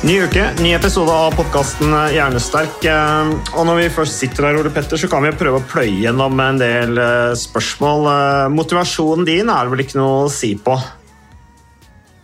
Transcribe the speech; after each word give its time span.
Ny 0.00 0.14
uke, 0.24 0.44
ny 0.64 0.70
episode 0.72 1.12
av 1.12 1.34
podkasten 1.36 1.90
Hjernesterk. 2.14 2.78
Eh, 2.88 3.32
Og 3.52 3.66
når 3.68 3.82
vi 3.82 3.88
først 3.92 4.16
sitter 4.16 4.46
her, 4.48 4.56
Ole 4.56 4.72
Petter, 4.72 4.96
så 4.96 5.10
kan 5.12 5.20
vi 5.26 5.32
prøve 5.36 5.60
å 5.60 5.66
pløye 5.68 6.06
gjennom 6.06 6.40
en 6.40 6.60
del 6.60 6.96
eh, 6.96 7.32
spørsmål. 7.36 8.06
Eh, 8.08 8.46
Motivasjonen 8.54 9.28
din 9.28 9.52
er 9.52 9.66
det 9.68 9.74
vel 9.74 9.84
ikke 9.84 9.98
noe 10.00 10.22
å 10.24 10.30
si 10.32 10.54
på? 10.56 10.78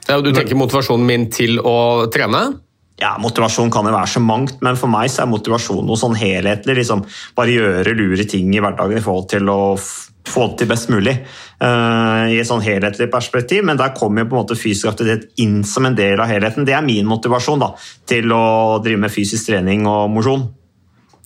Ja, 0.06 0.20
du 0.22 0.30
tenker 0.32 0.56
motivasjonen 0.56 1.04
min 1.04 1.28
til 1.34 1.60
å 1.60 2.06
trene? 2.14 2.46
Ja, 2.96 3.18
Motivasjon 3.20 3.68
kan 3.74 3.84
jo 3.84 3.92
være 3.92 4.08
så 4.08 4.22
mangt, 4.24 4.56
men 4.64 4.78
for 4.80 4.88
meg 4.88 5.10
så 5.12 5.26
er 5.26 5.32
motivasjon 5.34 5.84
noe 5.84 6.00
sånn 6.00 6.16
helhetlig. 6.16 6.78
liksom 6.80 7.04
Bare 7.36 7.52
gjøre 7.52 7.92
lure 7.98 8.24
ting 8.24 8.54
i 8.56 8.62
hverdagen 8.62 9.02
i 9.02 9.04
forhold 9.04 9.28
til 9.34 9.52
å 9.52 9.60
få 10.26 10.48
det 10.50 10.62
til 10.62 10.70
best 10.70 10.90
mulig. 10.92 11.14
uh, 11.62 12.26
I 12.30 12.38
et 12.40 12.48
sånn 12.48 12.64
helhetlig 12.64 13.08
perspektiv, 13.12 13.64
men 13.66 13.78
der 13.80 13.94
kommer 13.96 14.24
jo 14.24 14.30
på 14.30 14.36
en 14.36 14.42
måte 14.44 14.58
fysisk 14.58 14.90
aktivitet 14.92 15.30
inn 15.42 15.62
som 15.64 15.88
en 15.88 15.96
del 15.98 16.20
av 16.20 16.30
helheten. 16.30 16.66
Det 16.68 16.76
er 16.76 16.86
min 16.86 17.08
motivasjon 17.08 17.62
da, 17.62 17.72
til 18.08 18.32
å 18.34 18.78
drive 18.84 19.06
med 19.06 19.14
fysisk 19.14 19.50
trening 19.50 19.86
og 19.90 20.10
mosjon. 20.12 20.48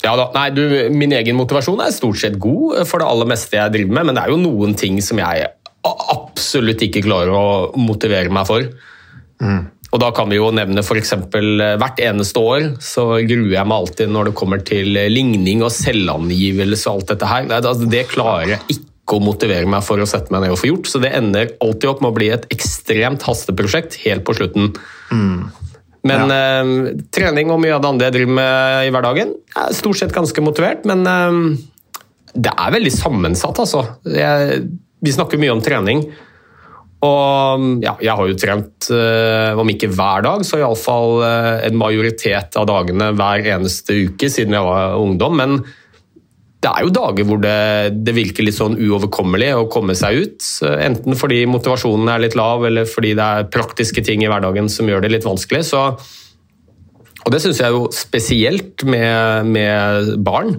Ja 0.00 0.14
da, 0.16 0.30
nei, 0.32 0.46
du, 0.56 0.62
Min 0.96 1.12
egen 1.12 1.36
motivasjon 1.36 1.82
er 1.84 1.92
stort 1.92 2.20
sett 2.22 2.38
god 2.40 2.86
for 2.88 3.02
det 3.02 3.08
aller 3.10 3.28
meste 3.28 3.58
jeg 3.58 3.74
driver 3.74 3.98
med, 3.98 4.08
men 4.08 4.16
det 4.16 4.22
er 4.22 4.32
jo 4.32 4.40
noen 4.40 4.72
ting 4.78 4.96
som 5.04 5.20
jeg 5.20 5.50
absolutt 5.84 6.82
ikke 6.84 7.04
klarer 7.04 7.32
å 7.36 7.44
motivere 7.80 8.32
meg 8.32 8.48
for. 8.48 8.66
Og 9.90 9.98
Da 9.98 10.10
kan 10.14 10.28
vi 10.30 10.38
jo 10.38 10.50
nevne 10.54 10.84
f.eks. 10.84 11.14
hvert 11.32 12.02
eneste 12.04 12.42
år 12.42 12.66
så 12.84 13.06
gruer 13.26 13.56
jeg 13.56 13.66
meg 13.66 13.76
alltid 13.76 14.12
når 14.12 14.30
det 14.30 14.36
kommer 14.38 14.62
til 14.62 14.94
ligning 15.10 15.64
og 15.66 15.72
selvangivelse 15.74 16.86
og 16.86 17.00
alt 17.00 17.14
dette 17.14 17.30
her. 17.30 17.48
Det, 17.48 17.58
altså, 17.72 17.90
det 17.90 18.04
klarer 18.12 18.54
jeg 18.54 18.62
ikke 18.76 18.89
å 19.16 19.24
motivere 19.24 19.68
meg 19.70 19.82
for 19.86 20.02
å 20.02 20.08
sette 20.08 20.32
meg 20.34 20.44
ned 20.44 20.54
og 20.54 20.60
få 20.60 20.70
gjort, 20.70 20.90
så 20.90 21.00
det 21.02 21.12
ender 21.16 21.54
alltid 21.62 21.88
opp 21.90 22.04
med 22.04 22.12
å 22.12 22.16
bli 22.18 22.30
et 22.34 22.46
ekstremt 22.54 23.24
hasteprosjekt 23.26 23.98
helt 24.04 24.26
på 24.26 24.36
slutten. 24.38 24.70
Men 26.06 26.32
eh, 26.32 26.70
trening 27.12 27.52
og 27.52 27.60
mye 27.64 27.74
av 27.76 27.82
det 27.82 27.90
andre 27.90 28.08
jeg 28.08 28.18
driver 28.20 28.38
med 28.38 28.86
i 28.86 28.94
hverdagen, 28.94 29.34
er 29.64 29.76
stort 29.76 30.00
sett 30.00 30.14
ganske 30.16 30.44
motivert, 30.44 30.86
men 30.88 31.04
eh, 31.08 31.40
det 32.34 32.54
er 32.54 32.74
veldig 32.76 32.94
sammensatt, 32.94 33.58
altså. 33.60 33.84
Jeg, 34.06 34.64
vi 35.02 35.14
snakker 35.14 35.40
mye 35.40 35.54
om 35.56 35.62
trening. 35.64 36.04
Og 37.00 37.80
ja, 37.80 37.94
jeg 38.04 38.12
har 38.12 38.28
jo 38.28 38.36
trent, 38.36 38.90
eh, 38.92 39.56
om 39.56 39.68
ikke 39.72 39.88
hver 39.88 40.24
dag, 40.26 40.44
så 40.44 40.60
iallfall 40.60 41.22
eh, 41.24 41.68
en 41.70 41.78
majoritet 41.80 42.58
av 42.60 42.66
dagene 42.68 43.12
hver 43.16 43.46
eneste 43.56 43.96
uke 44.10 44.28
siden 44.28 44.56
jeg 44.58 44.66
var 44.66 44.98
ungdom. 45.00 45.38
Men 45.40 45.56
det 46.60 46.68
er 46.68 46.84
jo 46.84 46.92
dager 46.92 47.24
hvor 47.24 47.38
det, 47.40 47.58
det 48.04 48.12
virker 48.16 48.44
litt 48.44 48.58
sånn 48.58 48.76
uoverkommelig 48.76 49.52
å 49.56 49.68
komme 49.72 49.94
seg 49.96 50.26
ut. 50.26 50.48
Enten 50.68 51.16
fordi 51.16 51.44
motivasjonen 51.48 52.10
er 52.12 52.24
litt 52.26 52.36
lav, 52.36 52.66
eller 52.68 52.88
fordi 52.88 53.14
det 53.16 53.28
er 53.28 53.48
praktiske 53.52 54.04
ting 54.04 54.24
i 54.24 54.28
hverdagen 54.28 54.68
som 54.72 54.90
gjør 54.90 55.06
det 55.06 55.14
litt 55.14 55.28
vanskelig. 55.28 55.62
Så, 55.70 55.86
og 57.24 57.32
det 57.32 57.40
syns 57.40 57.62
jeg 57.62 57.72
jo 57.72 57.86
spesielt 57.96 58.84
med, 58.84 59.48
med 59.56 60.12
barn. 60.26 60.58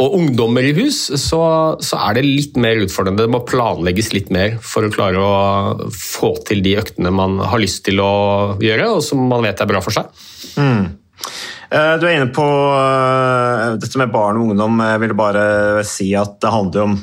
Og 0.00 0.16
ungdommer 0.16 0.64
i 0.66 0.72
hus, 0.76 1.04
så, 1.20 1.42
så 1.84 2.00
er 2.08 2.16
det 2.16 2.24
litt 2.24 2.56
mer 2.60 2.80
utfordrende. 2.82 3.26
Det 3.26 3.34
må 3.34 3.44
planlegges 3.46 4.12
litt 4.16 4.32
mer 4.34 4.56
for 4.64 4.86
å 4.86 4.92
klare 4.94 5.20
å 5.20 5.90
få 5.92 6.32
til 6.48 6.64
de 6.64 6.78
øktene 6.80 7.12
man 7.14 7.36
har 7.44 7.60
lyst 7.62 7.84
til 7.86 8.00
å 8.02 8.14
gjøre, 8.64 8.88
og 8.96 9.04
som 9.04 9.20
man 9.30 9.44
vet 9.44 9.60
er 9.60 9.68
bra 9.70 9.84
for 9.84 9.94
seg. 9.94 10.08
Eh, 10.60 10.82
Du 11.74 12.04
er 12.06 12.12
inne 12.14 12.30
på 12.30 12.44
eh, 12.46 13.72
dette 13.82 13.98
med 13.98 14.12
barn 14.14 14.36
og 14.38 14.50
ungdom. 14.52 14.78
Jeg 14.86 15.00
vil 15.02 15.14
bare 15.18 15.46
si 15.88 16.12
at 16.14 16.36
det 16.44 16.52
handler 16.54 16.84
om 16.84 16.94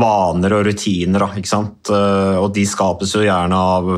vaner 0.00 0.54
og 0.56 0.64
rutiner. 0.66 1.28
ikke 1.38 1.50
sant? 1.52 1.92
Eh, 1.94 2.34
Og 2.40 2.50
de 2.56 2.64
skapes 2.66 3.14
jo 3.14 3.22
gjerne 3.22 3.54
av 3.54 3.92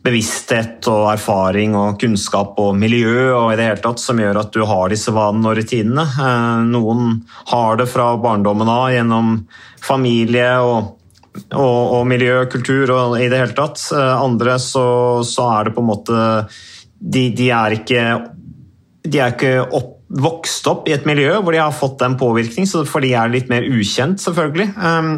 bevissthet 0.00 0.86
og 0.88 1.10
erfaring 1.12 1.74
og 1.76 1.98
kunnskap 2.00 2.56
og 2.62 2.72
miljø 2.80 3.34
og 3.36 3.50
i 3.52 3.58
det 3.60 3.66
hele 3.66 3.82
tatt 3.84 4.00
som 4.00 4.16
gjør 4.22 4.38
at 4.40 4.54
du 4.54 4.62
har 4.64 4.88
disse 4.88 5.12
vanene 5.12 5.50
og 5.52 5.58
rutinene. 5.60 6.06
Eh, 6.08 6.62
Noen 6.70 7.18
har 7.52 7.76
det 7.76 7.90
fra 7.92 8.14
barndommen 8.22 8.70
av 8.72 8.88
gjennom 8.94 9.36
familie 9.84 10.54
og 10.64 10.96
og, 11.54 11.92
og 11.94 12.08
miljø, 12.10 12.40
kultur 12.50 12.90
og 12.90 13.12
i 13.22 13.28
det 13.30 13.38
hele 13.38 13.54
tatt. 13.54 13.78
Eh, 13.94 14.16
Andre 14.24 14.56
så, 14.58 15.22
så 15.22 15.44
er 15.60 15.68
det 15.68 15.76
på 15.76 15.84
en 15.84 15.90
måte 15.92 16.22
De, 16.98 17.28
de 17.30 17.46
er 17.54 17.76
ikke 17.76 18.02
de 19.06 19.20
er 19.20 19.32
ikke 19.32 19.54
opp, 19.76 19.96
vokst 20.10 20.66
opp 20.66 20.88
i 20.90 20.94
et 20.96 21.04
miljø 21.06 21.36
hvor 21.38 21.54
de 21.54 21.60
har 21.62 21.74
fått 21.74 22.00
den 22.02 22.16
påvirkning, 22.18 22.66
så 22.66 22.82
for 22.88 23.04
de 23.04 23.12
er 23.14 23.30
litt 23.30 23.50
mer 23.52 23.62
ukjent, 23.62 24.20
selvfølgelig. 24.20 24.66
Um, 24.74 25.10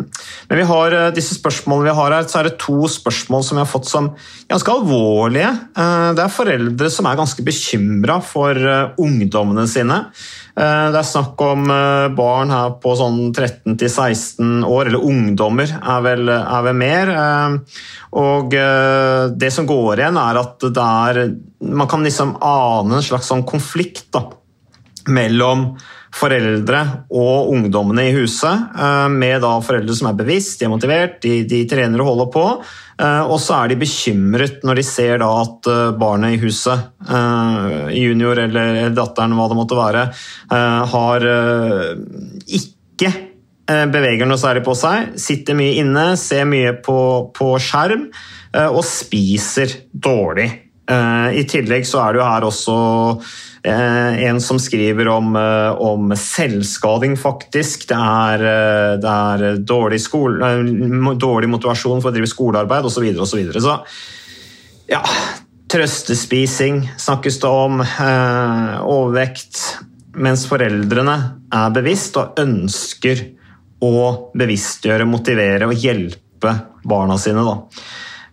men 0.50 0.60
vi 0.60 0.66
har 0.68 0.96
uh, 0.98 1.06
disse 1.16 1.38
spørsmålene 1.38 1.88
vi 1.88 1.96
har 1.96 2.14
her, 2.14 2.28
så 2.28 2.42
er 2.42 2.50
det 2.50 2.60
to 2.62 2.76
spørsmål 2.92 3.46
som 3.46 3.58
vi 3.58 3.64
har 3.64 3.70
fått 3.70 3.88
som 3.88 4.10
ganske 4.52 4.74
alvorlige. 4.74 5.50
Uh, 5.78 6.12
det 6.18 6.26
er 6.26 6.36
foreldre 6.36 6.92
som 6.92 7.08
er 7.08 7.18
ganske 7.18 7.46
bekymra 7.46 8.20
for 8.26 8.60
uh, 8.60 8.92
ungdommene 9.02 9.64
sine. 9.70 10.02
Uh, 10.52 10.90
Det 10.92 10.98
er 11.00 11.08
snakk 11.08 11.40
om 11.46 11.64
uh, 11.70 12.12
barn 12.12 12.52
her 12.52 12.74
på 12.82 12.92
sånn 12.98 13.32
13-16 13.32 14.66
år, 14.68 14.90
eller 14.90 15.06
ungdommer 15.08 15.72
er 15.80 16.04
vel, 16.04 16.28
er 16.28 16.66
vel 16.68 16.76
mer. 16.76 17.14
Uh, 17.16 17.80
Og 18.20 18.52
det 19.40 19.48
som 19.54 19.64
går 19.64 20.02
igjen, 20.02 20.18
er 20.20 20.36
at 20.36 20.60
det 20.60 20.84
er 20.84 21.20
Man 21.64 21.88
kan 21.88 22.04
liksom 22.04 22.34
ane 22.44 22.98
en 22.98 23.06
slags 23.06 23.30
sånn 23.32 23.46
konflikt 23.48 24.10
da, 24.12 24.26
mellom 25.08 25.70
foreldre 26.12 26.82
og 27.08 27.52
ungdommene 27.54 28.08
i 28.10 28.14
huset, 28.14 28.68
eh, 28.76 29.08
med 29.08 29.40
da 29.44 29.54
foreldre 29.64 29.96
som 29.96 30.10
er 30.10 30.18
bevisst, 30.18 30.58
de 30.60 30.68
er 30.68 30.72
motivert, 30.72 31.20
de, 31.24 31.42
de 31.48 31.62
trener 31.68 32.02
og 32.02 32.12
holder 32.12 32.32
på. 32.34 32.46
Eh, 33.02 33.22
Og 33.26 33.38
så 33.42 33.56
er 33.58 33.72
de 33.72 33.80
bekymret 33.82 34.62
når 34.66 34.80
de 34.80 34.84
ser 34.86 35.24
at 35.26 35.68
eh, 35.70 35.90
barnet 35.98 36.36
i 36.36 36.40
huset, 36.42 36.88
eh, 37.02 37.90
junior 37.98 38.40
eller 38.46 38.94
datteren, 38.94 39.36
hva 39.38 39.48
det 39.50 39.58
måtte 39.58 39.78
være, 39.78 40.06
har 40.92 41.24
ikke 42.58 43.10
beveger 43.92 44.28
noe 44.28 44.40
særlig 44.40 44.64
på 44.66 44.74
seg, 44.76 45.14
sitter 45.20 45.56
mye 45.56 45.78
inne, 45.80 46.04
ser 46.20 46.44
mye 46.50 46.74
på, 46.84 46.98
på 47.32 47.54
skjerm 47.62 48.08
og 48.52 48.82
spiser 48.84 49.72
dårlig. 49.94 50.48
Eh, 50.92 51.38
I 51.40 51.44
tillegg 51.48 51.86
så 51.88 52.02
er 52.02 52.14
det 52.14 52.20
jo 52.20 52.26
her 52.26 52.46
også 52.46 52.76
eh, 53.68 54.22
en 54.28 54.40
som 54.42 54.58
skriver 54.60 55.08
om, 55.12 55.34
eh, 55.38 55.82
om 55.82 56.12
selvskading, 56.18 57.16
faktisk. 57.20 57.86
Det 57.90 57.98
er, 57.98 58.44
det 59.02 59.12
er 59.12 59.62
dårlig, 59.68 60.02
skole, 60.02 60.52
dårlig 61.20 61.50
motivasjon 61.52 62.02
for 62.02 62.10
å 62.10 62.16
drive 62.16 62.30
skolearbeid 62.30 62.88
osv. 62.88 62.98
Så, 62.98 63.06
videre, 63.06 63.24
og 63.24 63.30
så, 63.30 63.40
videre. 63.40 63.62
så 63.64 64.92
ja, 64.92 65.00
trøstespising 65.72 66.84
snakkes 67.00 67.40
det 67.42 67.54
om. 67.62 67.80
Overvekt. 67.80 69.62
Mens 70.12 70.44
foreldrene 70.44 71.14
er 71.56 71.70
bevisst 71.72 72.18
og 72.20 72.36
ønsker 72.42 73.22
å 73.82 73.94
bevisstgjøre, 74.36 75.06
motivere 75.08 75.70
og 75.70 75.80
hjelpe 75.80 76.52
barna 76.84 77.16
sine. 77.18 77.46
Da. 77.46 77.54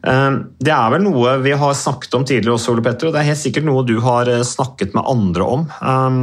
Eh, 0.08 0.36
Det 0.60 0.72
er 0.72 0.92
vel 0.94 1.04
noe 1.04 1.38
vi 1.44 1.52
har 1.52 1.74
snakket 1.76 2.14
om 2.16 2.26
tidligere 2.28 2.56
også, 2.56 2.74
Ole 2.76 2.84
Petter, 2.86 3.10
og 3.10 3.16
det 3.16 3.24
er 3.24 3.32
helt 3.34 3.42
sikkert 3.42 3.68
noe 3.68 3.86
du 3.88 3.98
har 4.06 4.30
eh, 4.32 4.46
snakket 4.48 4.96
med 4.96 5.08
andre 5.10 5.44
om. 5.58 5.66
Eh, 5.82 6.20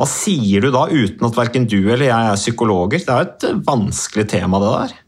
Hva 0.00 0.08
sier 0.08 0.64
du 0.64 0.70
da, 0.72 0.86
uten 0.88 1.26
at 1.28 1.36
verken 1.36 1.68
du 1.68 1.78
eller 1.82 2.06
jeg 2.08 2.32
er 2.32 2.40
psykologer? 2.40 3.04
Det 3.04 3.14
er 3.14 3.26
et 3.28 3.46
eh, 3.50 3.62
vanskelig 3.66 4.26
tema, 4.32 4.60
det 4.60 4.74
der. 4.74 4.98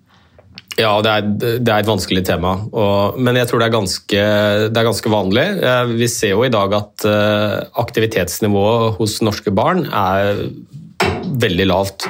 Ja, 0.81 0.93
det 1.05 1.11
er, 1.13 1.27
det 1.61 1.69
er 1.69 1.83
et 1.83 1.89
vanskelig 1.89 2.23
tema, 2.25 2.55
og, 2.73 3.19
men 3.21 3.37
jeg 3.37 3.51
tror 3.51 3.61
det 3.61 3.67
er, 3.69 3.75
ganske, 3.75 4.23
det 4.73 4.81
er 4.81 4.87
ganske 4.89 5.13
vanlig. 5.13 5.45
Eh, 5.61 5.95
Vi 6.01 6.09
ser 6.09 6.33
jo 6.33 6.47
i 6.47 6.53
dag 6.53 6.73
at 6.81 7.09
aktivitetsnivået 7.83 8.97
hos 8.97 9.19
norske 9.21 9.53
barn 9.53 9.85
er 9.93 10.47
veldig 11.43 11.67
lavt. 11.69 12.09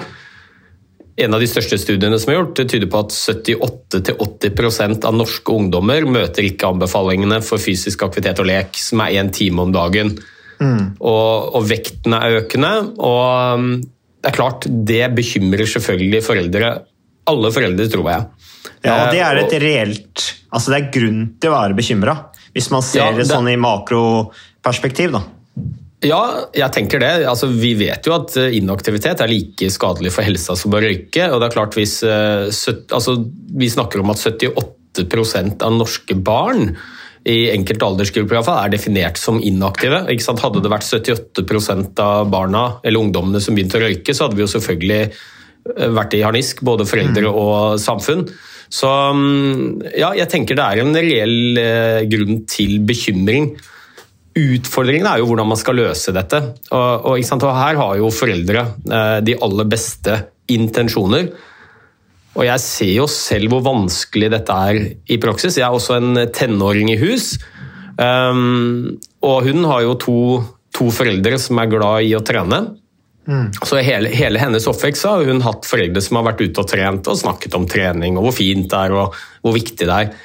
En 1.23 1.35
av 1.37 1.43
de 1.43 1.49
største 1.51 1.79
studiene 1.79 2.19
som 2.19 2.33
er 2.33 2.39
gjort, 2.41 2.55
det 2.59 2.69
tyder 2.73 2.91
på 2.91 3.01
at 3.05 3.15
78-80% 3.15 5.07
av 5.09 5.17
norske 5.17 5.55
ungdommer 5.55 6.07
møter 6.09 6.49
ikke 6.49 6.71
anbefalingene 6.73 7.41
for 7.47 7.63
fysisk 7.63 8.03
aktivitet 8.07 8.43
og 8.43 8.49
lek, 8.51 8.79
som 8.81 9.03
er 9.05 9.19
én 9.21 9.31
time 9.35 9.63
om 9.63 9.75
dagen. 9.75 10.17
Og, 10.63 11.57
og 11.57 11.67
vekten 11.69 12.15
er 12.17 12.39
økende. 12.43 12.73
Og 13.03 13.59
um, 13.59 13.69
det 14.23 14.31
er 14.31 14.37
klart, 14.37 14.67
det 14.71 15.03
bekymrer 15.17 15.67
selvfølgelig 15.67 16.23
foreldre. 16.27 16.73
Alle 17.31 17.53
foreldre, 17.55 17.89
tror 17.91 18.11
jeg. 18.11 18.27
Ja, 18.83 18.95
og 18.95 19.15
det 19.15 19.23
er 19.23 19.39
Eh, 19.39 19.45
et 19.47 19.63
reelt 19.63 20.23
Altså, 20.53 20.71
det 20.71 20.79
er 20.79 20.91
grunn 20.95 21.21
til 21.41 21.51
å 21.51 21.55
være 21.55 21.77
bekymra, 21.79 22.15
hvis 22.53 22.69
man 22.71 22.83
ser 22.85 23.01
Ja, 23.01 23.11
det 23.11 23.25
det- 23.25 23.31
sånn 23.33 23.49
i 23.49 23.57
makroperspektiv, 23.57 25.13
da. 25.13 25.23
Ja, 26.03 26.49
jeg 26.57 26.75
tenker 26.75 27.03
det. 27.03 27.11
Altså, 27.31 27.47
vi 27.47 27.75
vet 27.79 28.07
jo 28.07 28.17
at 28.17 28.35
eh, 28.41 28.57
inaktivitet 28.59 29.23
er 29.23 29.31
like 29.31 29.69
skadelig 29.71 30.11
for 30.15 30.27
helsa 30.27 30.57
som 30.59 30.75
å 30.75 30.81
røyke. 30.83 31.29
og 31.31 31.39
det 31.39 31.49
er 31.49 31.55
klart 31.55 31.79
hvis, 31.79 32.01
eh, 32.03 32.49
altså, 32.91 33.17
Vi 33.55 33.71
snakker 33.71 34.03
om 34.03 34.11
at 34.11 34.19
78% 34.19 35.63
av 35.63 35.77
norske 35.77 36.17
barn 36.19 36.75
i 37.23 37.53
enkelte 37.53 37.87
aldersgrupper 37.87 38.35
i 38.35 38.39
hvert 38.41 38.49
fall, 38.49 38.65
er 38.65 38.73
definert 38.75 39.21
som 39.21 39.39
inaktive. 39.39 40.03
Hadde 40.11 40.63
det 40.65 40.73
vært 40.73 40.89
78% 40.89 42.03
av 42.03 42.27
barna 42.33 42.65
eller 42.83 42.99
ungdommene 42.99 43.41
som 43.41 43.55
begynte 43.55 43.79
å 43.79 43.85
røyke, 43.85 44.11
så 44.11 44.27
hadde 44.27 44.41
vi 44.41 44.43
jo 44.43 44.51
selvfølgelig 44.51 45.03
eh, 45.07 45.91
vært 45.95 46.17
i 46.19 46.25
harnisk, 46.27 46.65
både 46.67 46.89
foreldre 46.89 47.31
og 47.31 47.79
samfunn. 47.79 48.27
Så 48.73 48.91
mm, 48.91 49.93
ja, 50.01 50.11
jeg 50.19 50.33
tenker 50.33 50.59
det 50.59 50.67
er 50.67 50.83
en 50.83 50.99
reell 50.99 52.09
grunn 52.11 52.43
til 52.51 52.81
bekymring. 52.89 53.53
Utfordringen 54.39 55.07
er 55.09 55.21
jo 55.21 55.29
hvordan 55.29 55.51
man 55.51 55.61
skal 55.61 55.77
løse 55.77 56.15
dette. 56.15 56.41
Og, 56.73 57.09
og, 57.13 57.33
og 57.37 57.57
Her 57.59 57.81
har 57.81 57.97
jo 58.01 58.13
foreldre 58.15 58.67
eh, 58.89 59.19
de 59.27 59.37
aller 59.45 59.69
beste 59.69 60.19
intensjoner. 60.53 61.29
Og 62.33 62.47
jeg 62.49 62.65
ser 62.65 62.93
jo 62.95 63.09
selv 63.13 63.53
hvor 63.53 63.65
vanskelig 63.67 64.31
dette 64.33 64.57
er 64.69 64.79
i 65.13 65.19
praksis. 65.21 65.59
Jeg 65.61 65.67
er 65.69 65.77
også 65.77 65.99
en 65.99 66.23
tenåring 66.33 66.95
i 66.95 67.01
hus. 67.01 67.35
Um, 68.01 68.97
og 69.21 69.45
hun 69.45 69.67
har 69.69 69.83
jo 69.85 69.99
to, 70.01 70.21
to 70.73 70.89
foreldre 70.97 71.37
som 71.41 71.61
er 71.61 71.69
glad 71.75 72.09
i 72.09 72.15
å 72.17 72.25
trene. 72.25 72.63
Så 73.63 73.79
hele, 73.85 74.11
hele 74.11 74.41
hennes 74.41 74.65
oppvekst 74.67 75.07
har 75.07 75.29
hun 75.29 75.45
hatt 75.45 75.67
foreldre 75.69 76.01
som 76.03 76.19
har 76.19 76.33
vært 76.33 76.41
ute 76.43 76.65
og 76.65 76.71
trent 76.73 77.11
og 77.11 77.21
snakket 77.21 77.55
om 77.55 77.69
trening 77.71 78.17
og 78.19 78.27
hvor 78.27 78.35
fint 78.35 78.67
det 78.73 78.81
er 78.81 78.97
og 78.99 79.19
hvor 79.45 79.55
viktig 79.55 79.87
det 79.87 79.99
er. 79.99 80.17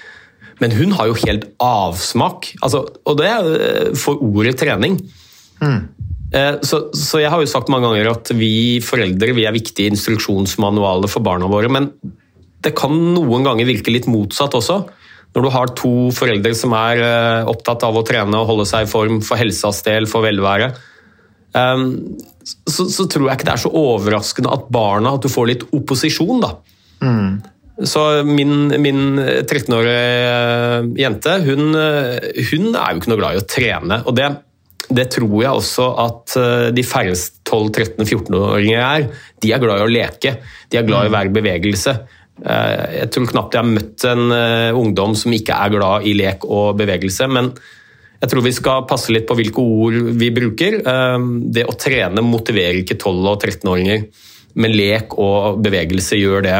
Men 0.62 0.74
hun 0.74 0.95
har 0.98 1.09
jo 1.09 1.19
helt 1.21 1.50
avsmak, 1.62 2.51
altså, 2.65 2.83
og 3.06 3.18
det 3.19 3.30
er 3.30 3.50
eh, 3.57 3.92
for 3.98 4.21
ordet 4.24 4.57
trening. 4.59 5.00
Mm. 5.62 5.94
Så, 6.68 6.89
så 6.92 7.21
jeg 7.21 7.31
har 7.31 7.39
jo 7.39 7.48
sagt 7.48 7.69
mange 7.71 7.88
ganger 7.88 8.09
at 8.12 8.30
vi 8.36 8.81
foreldre 8.83 9.31
vi 9.31 9.45
er 9.48 9.56
viktige 9.56 9.94
instruksjonsmanualer 9.94 11.07
for 11.07 11.24
barna 11.24 11.48
våre, 11.48 11.69
men 11.71 11.88
det 12.65 12.74
kan 12.77 12.92
noen 12.92 13.45
ganger 13.45 13.69
virke 13.69 13.94
litt 13.94 14.09
motsatt 14.12 14.57
også. 14.57 14.81
Når 15.36 15.45
du 15.45 15.50
har 15.54 15.74
to 15.77 15.94
foreldre 16.15 16.54
som 16.57 16.74
er 16.77 17.01
eh, 17.03 17.50
opptatt 17.50 17.83
av 17.86 17.98
å 18.00 18.06
trene 18.07 18.39
og 18.39 18.50
holde 18.51 18.68
seg 18.69 18.88
i 18.88 18.89
form 18.89 19.19
for 19.25 19.39
helsas 19.39 19.83
del, 19.86 20.07
for 20.10 20.25
velvære, 20.25 20.71
eh, 21.60 21.83
så, 22.48 22.88
så 22.88 23.06
tror 23.12 23.27
jeg 23.27 23.39
ikke 23.39 23.50
det 23.50 23.53
er 23.53 23.65
så 23.65 23.74
overraskende 23.75 24.53
at 24.56 24.71
barna 24.74 25.13
at 25.18 25.25
du 25.25 25.30
får 25.31 25.51
litt 25.51 25.68
opposisjon. 25.75 26.42
da. 26.44 26.56
Så 27.85 28.24
min, 28.25 28.71
min 28.81 29.19
13-årige 29.45 30.97
jente, 30.97 31.35
hun, 31.45 31.68
hun 31.77 32.68
er 32.74 32.91
jo 32.94 33.00
ikke 33.01 33.12
noe 33.12 33.19
glad 33.19 33.35
i 33.38 33.41
å 33.41 33.47
trene. 33.47 34.00
Og 34.09 34.15
det, 34.18 34.31
det 34.89 35.07
tror 35.13 35.35
jeg 35.44 35.51
også 35.62 35.88
at 36.01 36.38
eh, 36.41 36.68
de 36.74 36.83
færreste 36.88 37.44
12-13-14-åringer 37.47 38.81
er. 38.81 39.07
De 39.44 39.51
er 39.53 39.62
glad 39.62 39.81
i 39.81 39.85
å 39.85 39.91
leke, 39.91 40.38
de 40.71 40.79
er 40.79 40.88
glad 40.88 41.06
i 41.06 41.12
å 41.12 41.15
være 41.18 41.29
i 41.31 41.35
bevegelse. 41.38 41.94
Eh, 42.41 43.01
Jeg 43.03 43.12
tror 43.13 43.29
knapt 43.33 43.57
jeg 43.57 43.62
har 43.63 43.69
møtt 43.75 44.07
en 44.09 44.31
eh, 44.35 44.77
ungdom 44.77 45.13
som 45.19 45.33
ikke 45.38 45.57
er 45.57 45.75
glad 45.75 46.07
i 46.09 46.15
lek 46.18 46.47
og 46.47 46.77
bevegelse. 46.81 47.29
men 47.29 47.53
jeg 48.18 48.31
tror 48.31 48.41
vi 48.41 48.51
skal 48.57 48.88
passe 48.89 49.13
litt 49.13 49.27
på 49.29 49.35
hvilke 49.38 49.62
ord 49.62 50.00
vi 50.18 50.31
bruker. 50.33 50.79
Eh, 50.81 51.19
Det 51.53 51.68
å 51.69 51.77
trene 51.77 52.24
motiverer 52.25 52.81
ikke 52.81 52.97
12- 52.97 53.31
og 53.35 53.38
13-åringer, 53.45 54.07
men 54.57 54.74
lek 54.74 55.13
og 55.21 55.62
bevegelse 55.62 56.18
gjør 56.18 56.41
det. 56.47 56.57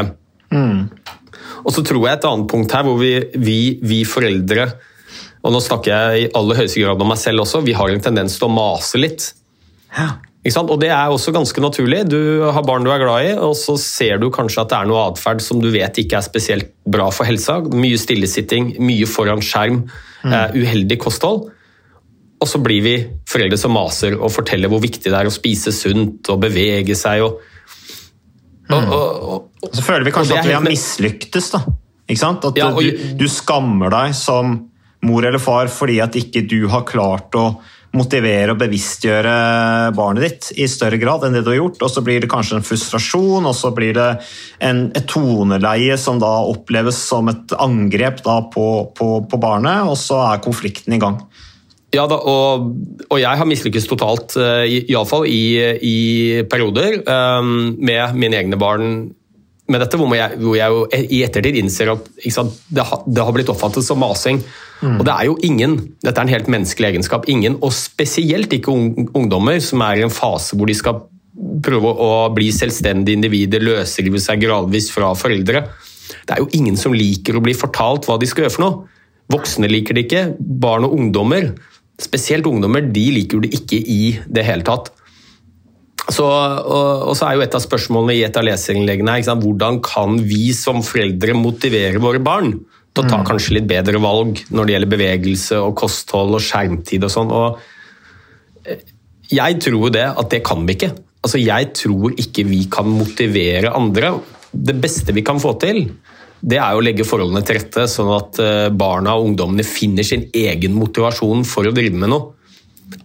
Og 1.64 1.74
så 1.74 1.82
tror 1.86 2.04
jeg 2.04 2.18
et 2.18 2.28
annet 2.28 2.50
punkt 2.50 2.74
her 2.76 2.86
hvor 2.86 3.00
vi, 3.00 3.14
vi, 3.36 3.58
vi 3.82 4.04
foreldre 4.08 4.70
og 5.46 5.54
nå 5.54 5.60
snakker 5.62 5.92
jeg 5.92 6.22
i 6.22 6.30
aller 6.36 6.58
høyeste 6.58 6.82
grad 6.82 7.02
om 7.02 7.12
meg 7.12 7.20
selv 7.20 7.44
også, 7.44 7.62
vi 7.66 7.76
har 7.76 7.92
en 7.92 8.02
tendens 8.02 8.38
til 8.38 8.48
å 8.48 8.52
mase 8.52 8.98
litt. 9.00 9.28
Ikke 10.42 10.54
sant? 10.54 10.70
Og 10.74 10.80
det 10.82 10.90
er 10.94 11.12
også 11.12 11.32
ganske 11.34 11.62
naturlig. 11.62 12.02
Du 12.10 12.18
har 12.54 12.66
barn 12.66 12.86
du 12.86 12.90
er 12.92 13.02
glad 13.02 13.28
i, 13.28 13.34
og 13.36 13.54
så 13.58 13.76
ser 13.80 14.20
du 14.20 14.28
kanskje 14.34 14.64
at 14.64 14.72
det 14.72 14.80
er 14.80 14.90
noe 14.90 15.04
atferd 15.12 15.42
som 15.44 15.62
du 15.62 15.70
vet 15.74 16.02
ikke 16.02 16.18
er 16.18 16.26
spesielt 16.26 16.72
bra 16.88 17.08
for 17.14 17.28
helsa. 17.28 17.60
Mye 17.70 18.00
stillesitting, 18.00 18.74
mye 18.82 19.06
foran 19.08 19.44
skjerm, 19.44 19.84
eh, 20.26 20.58
uheldig 20.58 20.98
kosthold. 21.06 21.48
Og 22.38 22.46
så 22.46 22.60
blir 22.62 22.82
vi 22.84 22.96
foreldre 23.26 23.58
som 23.58 23.74
maser 23.74 24.14
og 24.18 24.30
forteller 24.30 24.70
hvor 24.70 24.82
viktig 24.82 25.08
det 25.08 25.16
er 25.16 25.30
å 25.30 25.34
spise 25.34 25.74
sunt 25.74 26.28
og 26.30 26.42
bevege 26.44 26.98
seg. 26.98 27.24
og 27.26 27.40
og, 28.68 28.92
og, 28.92 29.47
Så 29.66 29.82
føler 29.82 30.06
vi 30.06 30.14
kanskje 30.14 30.38
at 30.38 30.46
vi 30.46 30.54
har 30.56 30.64
mislyktes, 30.64 31.50
da. 31.54 31.64
Ikke 32.08 32.20
sant? 32.22 32.44
At 32.48 32.56
Ja, 32.56 32.70
og- 32.70 32.82
du, 32.82 33.16
du 33.18 33.26
skammer 33.28 33.90
deg 33.92 34.14
som 34.14 34.70
mor 35.02 35.24
eller 35.24 35.38
far 35.38 35.68
fordi 35.70 36.00
at 36.02 36.16
ikke 36.18 36.46
du 36.48 36.68
har 36.68 36.82
klart 36.88 37.34
å 37.38 37.58
motivere 37.96 38.52
og 38.52 38.58
bevisstgjøre 38.60 39.34
barnet 39.96 40.24
ditt 40.26 40.48
i 40.60 40.66
større 40.68 40.98
grad 41.00 41.22
enn 41.24 41.32
det 41.32 41.40
du 41.46 41.50
har 41.50 41.56
gjort. 41.60 41.80
Og 41.86 41.90
så 41.90 42.02
blir 42.04 42.20
det 42.20 42.28
kanskje 42.30 42.58
en 42.58 42.66
frustrasjon, 42.66 43.46
og 43.48 43.54
så 43.56 43.70
blir 43.74 43.94
det 43.96 44.08
en, 44.60 44.82
et 44.94 45.06
toneleie 45.08 45.96
som 46.00 46.20
da 46.20 46.34
oppleves 46.50 46.98
som 47.08 47.30
et 47.32 47.54
angrep 47.58 48.20
på, 48.52 48.66
på, 48.98 49.08
på 49.30 49.40
barnet, 49.40 49.88
og 49.88 49.96
så 49.96 50.20
er 50.34 50.42
konflikten 50.44 50.98
i 50.98 51.00
gang. 51.02 51.20
Ja 51.96 52.04
da, 52.04 52.18
og, 52.20 52.74
og 53.08 53.16
jeg 53.16 53.40
har 53.40 53.48
mislykkes 53.48 53.86
totalt, 53.88 54.34
eh, 54.36 54.66
iallfall 54.92 55.24
i, 55.24 55.40
i 55.80 55.96
perioder, 56.50 56.98
eh, 57.00 57.48
med 57.80 58.18
mine 58.20 58.36
egne 58.42 58.58
barn 58.60 58.90
med 59.68 59.82
dette, 59.84 59.98
hvor 60.00 60.14
jeg, 60.16 60.38
hvor 60.40 60.56
jeg 60.56 60.72
jo 60.72 61.02
i 61.12 61.20
ettertid 61.26 61.58
innser 61.60 61.92
at 61.92 62.08
sant, 62.32 62.56
det, 62.72 62.84
har, 62.88 63.04
det 63.04 63.24
har 63.24 63.34
blitt 63.36 63.50
oppfattet 63.52 63.84
som 63.84 64.00
masing. 64.00 64.40
Og 64.82 65.02
det 65.04 65.12
er 65.12 65.26
jo 65.26 65.36
ingen, 65.44 65.76
dette 66.04 66.14
er 66.16 66.26
en 66.26 66.32
helt 66.32 66.50
menneskelig 66.50 66.92
egenskap, 66.92 67.26
ingen, 67.28 67.58
og 67.64 67.74
spesielt 67.74 68.52
ikke 68.54 68.72
ungdommer 68.72 69.58
som 69.64 69.82
er 69.84 70.00
i 70.00 70.04
en 70.06 70.14
fase 70.14 70.56
hvor 70.56 70.70
de 70.70 70.76
skal 70.78 71.02
prøve 71.64 71.90
å 71.90 72.10
bli 72.34 72.50
selvstendige 72.54 73.18
individer, 73.18 73.64
løsrive 73.64 74.20
seg 74.22 74.42
gradvis 74.42 74.90
fra 74.94 75.10
foreldre. 75.18 75.64
Det 76.26 76.36
er 76.36 76.42
jo 76.42 76.50
ingen 76.56 76.78
som 76.80 76.94
liker 76.96 77.36
å 77.36 77.42
bli 77.44 77.54
fortalt 77.56 78.08
hva 78.08 78.18
de 78.20 78.28
skal 78.28 78.46
gjøre 78.46 78.54
for 78.54 78.64
noe. 78.64 79.00
Voksne 79.32 79.68
liker 79.68 79.96
det 79.96 80.06
ikke, 80.06 80.22
barn 80.38 80.86
og 80.88 80.94
ungdommer, 80.96 81.50
spesielt 82.00 82.46
ungdommer, 82.48 82.86
de 82.94 83.04
liker 83.18 83.42
det 83.44 83.52
ikke 83.58 83.80
i 83.82 84.02
det 84.24 84.46
hele 84.46 84.64
tatt. 84.66 84.92
Så, 86.08 86.24
og, 86.24 87.08
og 87.10 87.14
så 87.18 87.28
er 87.28 87.36
jo 87.36 87.44
et 87.44 87.54
av 87.56 87.60
spørsmålene 87.60 88.16
i 88.16 88.24
et 88.24 88.36
av 88.40 88.46
leserinnleggene 88.46 89.18
her, 89.18 89.40
hvordan 89.42 89.82
kan 89.84 90.16
vi 90.24 90.54
som 90.56 90.80
foreldre 90.84 91.36
motivere 91.36 92.00
våre 92.00 92.22
barn 92.24 92.54
til 92.94 93.04
å 93.04 93.10
ta 93.10 93.18
kanskje 93.26 93.58
litt 93.58 93.68
bedre 93.68 94.00
valg 94.02 94.40
når 94.48 94.64
det 94.64 94.74
gjelder 94.74 94.92
bevegelse 94.94 95.58
og 95.60 95.76
kosthold 95.78 96.38
og 96.38 96.44
skjermtid 96.44 97.04
og 97.04 97.12
sånn. 97.12 97.34
Og 97.34 98.78
jeg 99.28 99.60
tror 99.62 99.78
jo 99.84 99.92
det 99.94 100.06
at 100.08 100.32
det 100.32 100.42
kan 100.46 100.64
vi 100.66 100.78
ikke. 100.78 100.94
Altså, 101.22 101.40
jeg 101.42 101.72
tror 101.76 102.16
ikke 102.16 102.46
vi 102.48 102.64
kan 102.72 102.88
motivere 102.88 103.74
andre. 103.76 104.14
Det 104.48 104.76
beste 104.80 105.12
vi 105.12 105.24
kan 105.26 105.40
få 105.42 105.54
til, 105.60 105.84
det 106.38 106.58
er 106.62 106.76
å 106.76 106.82
legge 106.82 107.06
forholdene 107.06 107.42
til 107.44 107.58
rette, 107.58 107.84
sånn 107.90 108.10
at 108.14 108.38
eh, 108.42 108.68
barna 108.70 109.16
og 109.18 109.32
ungdommene 109.32 109.66
finner 109.66 110.06
sin 110.06 110.28
egen 110.30 110.76
motivasjon 110.78 111.42
for 111.48 111.66
å 111.66 111.74
drive 111.74 111.98
med 111.98 112.12
noe. 112.14 112.37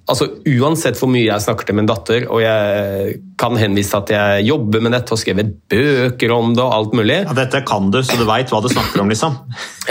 Altså, 0.07 0.27
Uansett 0.47 0.99
hvor 0.99 1.09
mye 1.11 1.25
jeg 1.25 1.43
snakker 1.43 1.67
til 1.67 1.75
min 1.75 1.87
datter, 1.87 2.25
og 2.31 2.39
jeg 2.43 3.17
kan 3.39 3.57
henvise 3.59 3.91
til 3.91 3.99
at 3.99 4.11
jeg 4.13 4.47
jobber 4.49 4.83
med 4.83 4.95
dette 4.95 5.15
og 5.15 5.19
skrevet 5.19 5.53
bøker 5.71 6.33
om 6.35 6.53
det 6.55 6.63
og 6.63 6.75
alt 6.75 6.95
mulig 6.95 7.17
Ja, 7.21 7.35
dette 7.35 7.63
kan 7.67 7.89
du, 7.91 7.99
så 8.03 8.19
du 8.19 8.25
veit 8.27 8.51
hva 8.51 8.61
du 8.63 8.69
snakker 8.71 9.03
om, 9.03 9.11
liksom. 9.11 9.35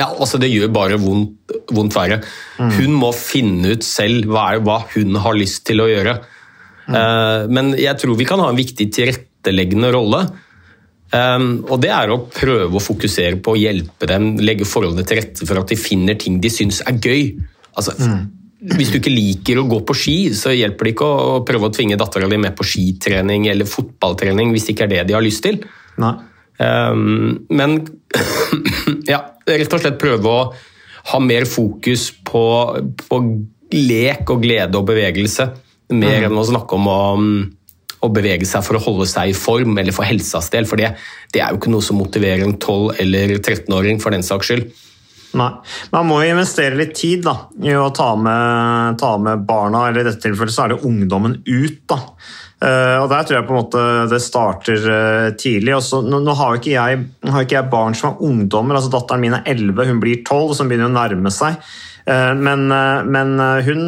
ja, 0.00 0.08
altså 0.12 0.40
Det 0.40 0.52
gjør 0.52 0.72
bare 0.72 1.00
vondt, 1.00 1.56
vondt 1.72 1.96
verre. 1.96 2.22
Hun 2.60 2.96
må 3.00 3.12
finne 3.16 3.74
ut 3.76 3.84
selv 3.86 4.30
hva, 4.32 4.52
er, 4.54 4.64
hva 4.64 4.80
hun 4.94 5.20
har 5.24 5.36
lyst 5.36 5.66
til 5.68 5.84
å 5.84 5.90
gjøre. 5.90 6.16
Eh, 6.88 7.50
men 7.52 7.72
jeg 7.78 7.98
tror 8.00 8.18
vi 8.18 8.28
kan 8.28 8.40
ha 8.42 8.48
en 8.52 8.58
viktig 8.58 8.88
tilretteleggende 8.96 9.92
rolle. 9.94 10.24
Um, 11.12 11.58
og 11.68 11.82
det 11.84 11.90
er 11.92 12.08
å 12.08 12.22
prøve 12.32 12.78
å 12.78 12.80
fokusere 12.80 13.36
på 13.44 13.52
å 13.52 13.58
hjelpe 13.60 14.08
dem, 14.08 14.30
legge 14.40 14.64
forholdene 14.64 15.04
til 15.04 15.18
rette 15.20 15.44
for 15.44 15.60
at 15.60 15.68
de 15.68 15.76
finner 15.76 16.16
ting 16.16 16.38
de 16.40 16.48
syns 16.52 16.80
er 16.88 16.96
gøy. 16.96 17.34
Altså, 17.76 17.92
hvis 18.62 18.92
du 18.92 18.98
ikke 19.00 19.10
liker 19.10 19.58
å 19.58 19.66
gå 19.66 19.80
på 19.86 19.94
ski, 19.98 20.16
så 20.38 20.52
hjelper 20.54 20.86
det 20.86 20.92
ikke 20.94 21.06
å 21.06 21.38
prøve 21.46 21.66
å 21.66 21.72
tvinge 21.74 21.98
dattera 21.98 22.28
di 22.30 22.38
med 22.38 22.54
på 22.58 22.66
skitrening 22.66 23.48
eller 23.50 23.66
fotballtrening 23.68 24.52
hvis 24.54 24.68
det 24.68 24.76
ikke 24.76 24.86
er 24.86 24.92
det 24.92 25.06
de 25.08 25.16
har 25.16 25.24
lyst 25.24 25.42
til. 25.46 25.58
Nei. 26.02 26.12
Um, 26.62 27.46
men 27.50 27.80
ja, 29.12 29.18
rett 29.48 29.74
og 29.74 29.82
slett 29.82 29.98
prøve 29.98 30.30
å 30.30 30.44
ha 31.10 31.18
mer 31.24 31.48
fokus 31.50 32.10
på, 32.22 32.44
på 33.02 33.20
lek 33.74 34.30
og 34.30 34.44
glede 34.44 34.78
og 34.78 34.86
bevegelse. 34.92 35.48
Mer 35.92 36.28
enn 36.28 36.38
å 36.38 36.46
snakke 36.46 36.78
om 36.78 36.86
å, 36.88 37.00
å, 37.98 38.12
bevege 38.14 38.46
seg 38.48 38.62
for 38.64 38.78
å 38.78 38.84
holde 38.84 39.08
seg 39.10 39.32
i 39.32 39.36
form 39.36 39.74
eller 39.80 39.96
for 39.96 40.06
helsas 40.06 40.52
del. 40.54 40.68
For 40.70 40.78
det, 40.78 40.94
det 41.34 41.42
er 41.42 41.50
jo 41.50 41.58
ikke 41.58 41.72
noe 41.74 41.84
som 41.84 41.98
motiverer 41.98 42.46
en 42.46 42.54
12- 42.56 43.02
eller 43.02 43.34
13-åring 43.40 43.98
for 44.02 44.14
den 44.14 44.24
saks 44.26 44.52
skyld. 44.52 44.70
Nei. 45.38 45.48
Man 45.94 46.08
må 46.08 46.20
jo 46.20 46.34
investere 46.34 46.76
litt 46.76 46.94
tid 46.98 47.24
da, 47.24 47.34
i 47.64 47.72
å 47.76 47.88
ta 47.94 48.12
med, 48.20 48.98
ta 49.00 49.14
med, 49.20 49.44
barna, 49.48 49.86
eller 49.88 50.02
i 50.02 50.08
dette 50.10 50.20
tilfellet 50.26 50.54
så 50.54 50.66
er 50.66 50.74
det 50.74 50.82
ungdommen 50.88 51.38
ut. 51.46 51.78
da. 51.88 52.00
Uh, 52.62 53.02
og 53.02 53.08
Der 53.10 53.24
tror 53.26 53.38
jeg 53.38 53.46
på 53.48 53.54
en 53.54 53.58
måte 53.58 53.84
det 54.12 54.20
starter 54.22 54.84
uh, 54.86 55.30
tidlig. 55.34 55.74
Også, 55.74 56.02
nå, 56.06 56.20
nå, 56.22 56.34
har 56.38 56.58
ikke 56.58 56.74
jeg, 56.76 57.00
har 57.26 57.46
ikke 57.46 57.58
jeg 57.58 57.72
barn 57.72 57.96
som 57.98 58.12
er 58.12 58.26
ungdommer. 58.28 58.78
altså 58.78 58.92
Datteren 58.92 59.24
min 59.24 59.34
er 59.38 59.48
11, 59.50 59.88
hun 59.88 60.02
blir 60.02 60.22
12, 60.22 60.54
som 60.58 60.70
begynner 60.70 60.90
å 60.90 60.94
nærme 60.94 61.32
seg. 61.34 61.58
Uh, 62.06 62.32
men, 62.38 62.66
men 62.68 63.34
hun, 63.66 63.82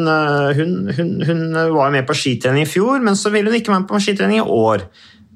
hun, 0.59 0.75
hun, 0.97 1.15
hun, 1.27 1.45
var 1.75 1.93
med 1.95 2.07
på 2.07 2.17
skitrening 2.17 2.65
i 2.65 2.69
fjor, 2.69 2.99
men 3.03 3.19
så 3.19 3.31
ville 3.31 3.51
hun 3.51 3.59
ikke 3.61 3.71
være 3.71 3.85
med 3.85 3.91
på 3.93 4.03
skitrening 4.03 4.41
i 4.43 4.49
år. 4.65 4.89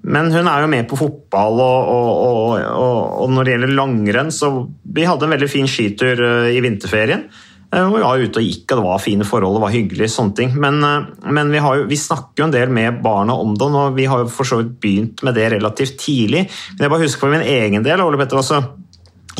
Men 0.10 0.32
hun 0.34 0.48
er 0.50 0.64
jo 0.64 0.72
med 0.72 0.88
på 0.90 0.98
fotball, 0.98 1.62
og, 1.62 1.92
og, 1.94 2.56
og, 2.66 2.98
og 3.24 3.30
når 3.34 3.46
det 3.46 3.54
gjelder 3.56 3.76
langrenn 3.78 4.34
så 4.34 4.50
Vi 4.96 5.06
hadde 5.06 5.28
en 5.28 5.36
veldig 5.36 5.52
fin 5.52 5.70
skitur 5.70 6.24
eh, 6.26 6.50
i 6.58 6.64
vinterferien. 6.66 7.28
Hun 7.70 7.92
og 7.92 7.94
vi 7.94 8.02
var 8.02 8.18
ute 8.24 8.42
og 8.42 8.48
gikk, 8.48 8.64
og 8.72 8.80
det 8.80 8.86
var 8.88 9.02
fine 9.04 9.26
forhold, 9.30 9.60
det 9.60 9.62
var 9.62 9.74
hyggelig. 9.76 10.08
sånne 10.10 10.36
ting. 10.40 10.56
Men, 10.58 10.82
eh, 10.84 11.30
men 11.30 11.54
vi, 11.54 11.62
jo, 11.62 11.86
vi, 11.92 12.00
snakker 12.02 12.42
jo 12.42 12.48
en 12.48 12.56
del 12.56 12.74
med 12.74 13.04
barna 13.06 13.38
om 13.38 13.54
det, 13.54 13.70
og 13.70 13.98
vi 13.98 14.08
har 14.10 14.24
jo 14.24 14.32
for 14.34 14.50
så 14.50 14.64
vidt 14.64 14.76
begynt 14.82 15.24
med 15.28 15.38
det 15.38 15.52
relativt 15.54 16.00
tidlig. 16.02 16.48
Men 16.74 16.88
jeg 16.88 16.96
bare 16.96 17.06
husker 17.06 17.28
for 17.28 17.36
min 17.36 17.46
egen 17.46 17.86
del, 17.86 18.02
Ole 18.02 18.18
Petter, 18.18 18.42
altså, 18.42 18.64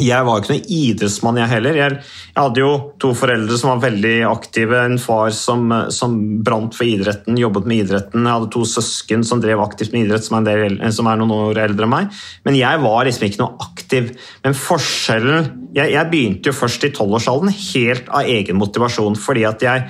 jeg 0.02 0.26
var 0.26 0.40
ikke 0.42 0.54
noen 0.54 0.72
idrettsmann, 0.76 1.40
jeg 1.42 1.52
heller. 1.52 1.78
Jeg, 1.78 1.98
hadde 2.38 2.62
jo 2.62 2.72
to 3.02 3.12
foreldre 3.18 3.58
som 3.60 3.72
var 3.74 3.84
veldig 3.84 4.14
aktive. 4.30 4.82
En 4.88 5.00
far 5.02 5.32
som, 5.36 5.66
som 5.94 6.16
brant 6.46 6.76
for 6.76 6.88
idretten, 6.88 7.38
jobbet 7.40 7.70
med 7.70 7.84
idretten. 7.86 8.26
Jeg 8.26 8.38
hadde 8.38 8.52
to 8.56 8.66
søsken 8.70 9.26
som 9.28 9.44
drev 9.44 9.62
aktivt 9.64 9.94
med 9.96 10.08
idrett, 10.08 10.26
som 10.26 10.40
er, 10.40 10.48
del, 10.50 10.80
som 10.96 11.10
er 11.12 11.20
noen 11.20 11.36
år 11.38 11.62
eldre 11.68 11.88
enn 11.88 11.94
meg. 11.94 12.20
Men 12.48 12.60
jeg 12.60 12.84
var 12.86 13.08
liksom 13.08 13.28
ikke 13.30 13.44
noe 13.44 13.70
aktiv. 13.70 14.12
Men 14.46 14.58
forskjellen 14.58 15.56
Jeg, 15.70 15.92
jeg 15.94 16.10
begynte 16.10 16.50
jo 16.50 16.56
først 16.58 16.86
i 16.88 16.90
tolvårsalderen 16.96 17.54
helt 17.54 18.08
av 18.10 18.26
egen 18.26 18.58
motivasjon, 18.58 19.18
fordi 19.22 19.44
at 19.46 19.62
jeg 19.62 19.86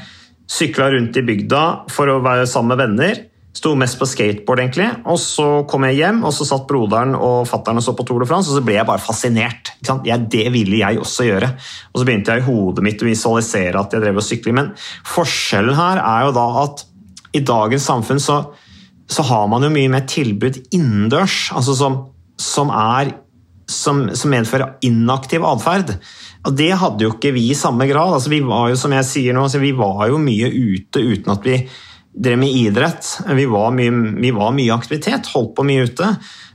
sykla 0.49 0.89
rundt 0.91 1.15
i 1.15 1.23
bygda 1.23 1.63
for 1.93 2.11
å 2.11 2.19
være 2.25 2.47
sammen 2.49 2.73
med 2.73 2.81
venner. 2.83 3.21
Sto 3.49 3.71
mest 3.75 3.97
på 3.97 4.05
skateboard, 4.05 4.61
egentlig. 4.61 4.87
Og 5.09 5.17
så 5.19 5.45
kom 5.69 5.87
jeg 5.87 5.97
hjem, 5.97 6.21
og 6.27 6.33
så 6.35 6.45
satt 6.45 6.67
broderen 6.69 7.15
og 7.17 7.47
fattern 7.49 7.81
og 7.81 7.83
så 7.83 7.95
på 7.97 8.05
Tour 8.05 8.21
de 8.21 8.27
France, 8.29 8.51
og 8.51 8.59
så 8.59 8.65
ble 8.65 8.75
jeg 8.77 8.87
bare 8.87 9.01
fascinert. 9.01 9.71
Ja, 10.05 10.19
det 10.21 10.45
ville 10.53 10.77
jeg 10.83 11.01
også 11.01 11.25
gjøre. 11.25 11.49
Og 11.89 11.99
så 11.99 12.07
begynte 12.07 12.35
jeg 12.35 12.43
i 12.43 12.47
hodet 12.47 12.85
mitt 12.85 13.01
å 13.01 13.09
visualisere 13.09 13.81
at 13.81 13.95
jeg 13.95 14.05
drev 14.05 14.21
og 14.21 14.25
syklet. 14.25 14.55
Men 14.59 14.69
forskjellen 15.09 15.79
her 15.79 16.01
er 16.03 16.27
jo 16.27 16.35
da 16.37 16.45
at 16.61 16.85
i 17.35 17.41
dagens 17.45 17.89
samfunn 17.89 18.21
så, 18.21 18.37
så 19.09 19.25
har 19.27 19.49
man 19.49 19.65
jo 19.65 19.73
mye 19.73 19.89
mer 19.97 20.05
tilbud 20.09 20.61
innendørs, 20.69 21.49
altså 21.57 21.75
som, 21.77 21.99
som 22.41 22.71
er 22.73 23.15
som, 23.69 24.07
som, 24.17 24.31
medfører 24.33 24.77
inaktiv 24.85 25.45
atferd. 25.45 25.93
Og 26.47 26.55
Det 26.57 26.71
hadde 26.81 27.05
jo 27.05 27.13
ikke 27.13 27.33
vi 27.35 27.49
i 27.51 27.57
samme 27.57 27.85
grad. 27.89 28.15
Altså, 28.15 28.31
vi 28.31 28.41
var 28.45 28.69
jo 28.71 28.79
som 28.79 28.93
jeg 28.95 29.07
sier 29.07 29.35
nå, 29.35 29.45
altså, 29.45 29.61
vi 29.61 29.73
var 29.77 30.07
jo 30.09 30.21
mye 30.21 30.49
ute 30.49 31.03
uten 31.03 31.33
at 31.33 31.45
vi 31.45 31.59
drev 32.19 32.39
med 32.41 32.51
idrett. 32.51 33.07
Vi 33.35 33.45
var, 33.49 33.71
mye, 33.75 33.91
vi 34.19 34.31
var 34.35 34.53
mye 34.55 34.75
aktivitet, 34.75 35.29
holdt 35.33 35.55
på 35.57 35.65
mye 35.67 35.87
ute. 35.87 36.09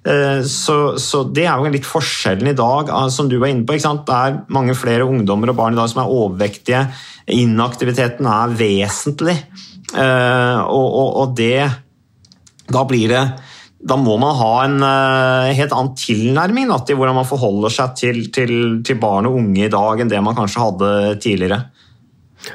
Eh, 0.04 0.42
så, 0.48 0.98
så, 1.00 1.22
det 1.24 1.46
er 1.48 1.60
jo 1.60 1.72
litt 1.72 1.88
forskjellen 1.88 2.50
i 2.50 2.56
dag, 2.58 2.90
ah, 2.92 3.08
som 3.12 3.30
du 3.30 3.38
var 3.40 3.52
inne 3.52 3.64
på. 3.64 3.78
Det 3.78 4.18
er 4.18 4.42
mange 4.52 4.76
flere 4.76 5.06
ungdommer 5.08 5.52
og 5.52 5.58
barn 5.60 5.76
i 5.76 5.80
dag 5.80 5.88
som 5.90 6.02
er 6.04 6.12
overvektige. 6.12 6.84
Inaktiviteten 7.32 8.28
er 8.28 8.52
vesentlig. 8.58 9.38
Eh, 9.94 10.60
og, 10.60 10.86
og, 10.86 11.10
og 11.22 11.34
det 11.38 11.66
Da 12.64 12.80
blir 12.88 13.12
det 13.12 13.26
da 13.84 13.98
må 14.00 14.14
man 14.16 14.32
ha 14.38 14.52
en 14.64 14.84
helt 15.52 15.72
annen 15.76 15.90
tilnærming 16.00 16.70
da, 16.70 16.78
til 16.88 16.96
hvordan 16.96 17.18
man 17.18 17.26
forholder 17.28 17.74
seg 17.74 17.90
til, 17.98 18.20
til, 18.32 18.52
til 18.80 18.96
barn 18.96 19.28
og 19.28 19.36
unge 19.42 19.66
i 19.66 19.68
dag 19.68 20.00
enn 20.00 20.08
det 20.08 20.22
man 20.24 20.38
kanskje 20.38 20.62
hadde 20.62 20.92
tidligere. 21.20 21.58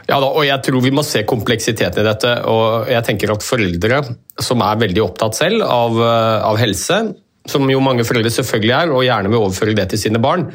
Ja, 0.07 0.19
da, 0.19 0.27
og 0.27 0.43
jeg 0.45 0.61
tror 0.65 0.83
vi 0.83 0.93
må 0.93 1.03
se 1.05 1.23
kompleksiteten 1.27 2.03
i 2.03 2.07
dette. 2.07 2.33
og 2.49 2.89
jeg 2.91 3.05
tenker 3.07 3.33
at 3.33 3.45
Foreldre 3.45 4.03
som 4.39 4.61
er 4.65 4.81
veldig 4.85 5.03
opptatt 5.03 5.37
selv 5.37 5.65
av, 5.65 5.97
eh, 5.99 6.47
av 6.49 6.59
helse, 6.61 6.99
som 7.49 7.69
jo 7.69 7.79
mange 7.81 8.05
foreldre 8.05 8.31
selvfølgelig 8.31 8.75
er, 8.75 8.91
og 8.93 9.05
gjerne 9.05 9.31
vil 9.31 9.41
overføre 9.41 9.75
det 9.75 9.89
til 9.89 10.03
sine 10.05 10.21
barn, 10.21 10.49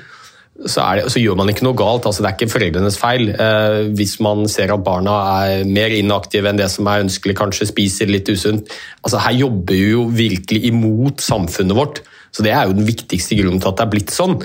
så, 0.54 0.84
det, 0.94 1.08
så, 1.10 1.18
gjør 1.18 1.38
man 1.40 1.50
ikke 1.50 1.64
noe 1.66 1.74
galt. 1.74 2.06
altså 2.06 2.22
Det 2.22 2.28
er 2.28 2.36
ikke 2.36 2.52
foreldrenes 2.52 2.98
feil. 3.00 3.30
Eh, 3.34 3.78
hvis 3.98 4.20
man 4.22 4.46
ser 4.50 4.70
at 4.70 4.84
barna 4.86 5.16
er 5.42 5.64
mer 5.66 5.90
inaktive 5.90 6.46
enn 6.46 6.60
det 6.60 6.68
som 6.70 6.86
er 6.86 7.02
ønskelig, 7.02 7.34
kanskje 7.40 7.66
spiser 7.72 8.10
litt 8.10 8.30
usunt. 8.30 8.70
Altså 9.02 9.22
Her 9.24 9.34
jobber 9.40 9.74
vi 9.74 9.88
jo 9.96 10.04
virkelig 10.14 10.62
imot 10.70 11.24
samfunnet 11.24 11.74
vårt. 11.74 12.04
Så 12.30 12.46
Det 12.46 12.54
er 12.54 12.68
jo 12.68 12.78
den 12.78 12.86
viktigste 12.86 13.34
grunnen 13.38 13.60
til 13.62 13.72
at 13.72 13.80
det 13.80 13.86
er 13.86 13.94
blitt 13.96 14.14
sånn. 14.14 14.38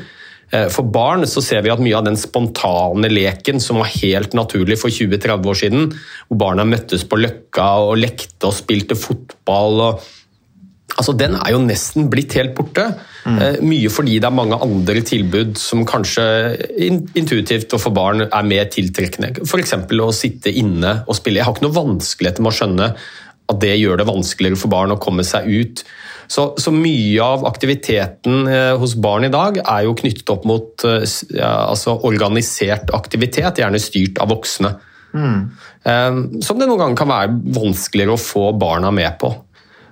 Eh, 0.51 0.67
for 0.73 0.87
barn 0.89 1.25
så 1.29 1.43
ser 1.45 1.61
vi 1.65 1.71
at 1.73 1.81
mye 1.83 1.97
av 1.97 2.07
den 2.07 2.17
spontane 2.19 3.11
leken 3.11 3.61
som 3.61 3.81
var 3.81 3.91
helt 3.99 4.35
naturlig 4.37 4.79
for 4.81 4.93
20-30 4.93 5.51
år 5.51 5.59
siden, 5.63 5.91
hvor 6.29 6.41
barna 6.45 6.65
møttes 6.67 7.05
på 7.05 7.19
Løkka 7.21 7.69
og 7.89 7.99
lekte 8.01 8.49
og 8.49 8.57
spilte 8.57 8.99
fotball 8.99 9.85
og 9.89 10.07
Altså, 10.99 11.13
Den 11.15 11.35
er 11.37 11.53
jo 11.53 11.59
nesten 11.63 12.09
blitt 12.11 12.33
helt 12.35 12.55
borte. 12.57 12.83
Mm. 13.23 13.37
Eh, 13.39 13.57
mye 13.63 13.91
fordi 13.93 14.17
det 14.19 14.27
er 14.27 14.35
mange 14.35 14.57
andre 14.59 15.03
tilbud 15.05 15.53
som 15.61 15.85
kanskje 15.87 16.25
intuitivt 17.15 17.71
og 17.77 17.83
for 17.85 17.95
barn 17.95 18.25
er 18.25 18.43
mer 18.49 18.65
tiltrekkende. 18.73 19.45
F.eks. 19.45 19.77
å 19.77 20.11
sitte 20.11 20.51
inne 20.51 21.03
og 21.05 21.15
spille. 21.15 21.39
Jeg 21.39 21.47
har 21.47 21.55
ikke 21.55 21.67
noe 21.69 21.77
vanskeligheter 21.77 22.43
med 22.43 22.51
å 22.51 22.57
skjønne 22.57 22.89
at 23.49 23.61
det 23.63 23.77
gjør 23.79 24.01
det 24.01 24.09
vanskeligere 24.09 24.59
for 24.59 24.73
barn 24.73 24.91
å 24.91 24.99
komme 25.01 25.23
seg 25.23 25.47
ut. 25.47 25.85
Så, 26.29 26.43
så, 26.61 26.69
mye 26.69 27.25
av 27.25 27.41
aktiviteten 27.49 28.45
eh, 28.47 28.75
hos 28.77 28.93
barn 29.01 29.25
i 29.25 29.31
dag 29.33 29.55
er 29.63 29.87
jo 29.87 29.95
knyttet 29.97 30.29
opp 30.29 30.43
mot 30.45 30.85
eh, 30.85 31.01
altså 31.41 31.95
organisert 32.05 32.91
aktivitet, 32.93 33.57
gjerne 33.57 33.81
styrt 33.81 34.21
av 34.21 34.29
voksne. 34.29 34.75
Mm. 35.17 35.39
Eh, 35.89 36.19
som 36.45 36.59
det 36.59 36.67
noen 36.69 36.83
ganger 36.83 36.99
kan 36.99 37.09
være 37.09 37.33
vanskeligere 37.55 38.13
å 38.13 38.21
få 38.21 38.51
barna 38.61 38.93
med 38.93 39.17
på. 39.21 39.33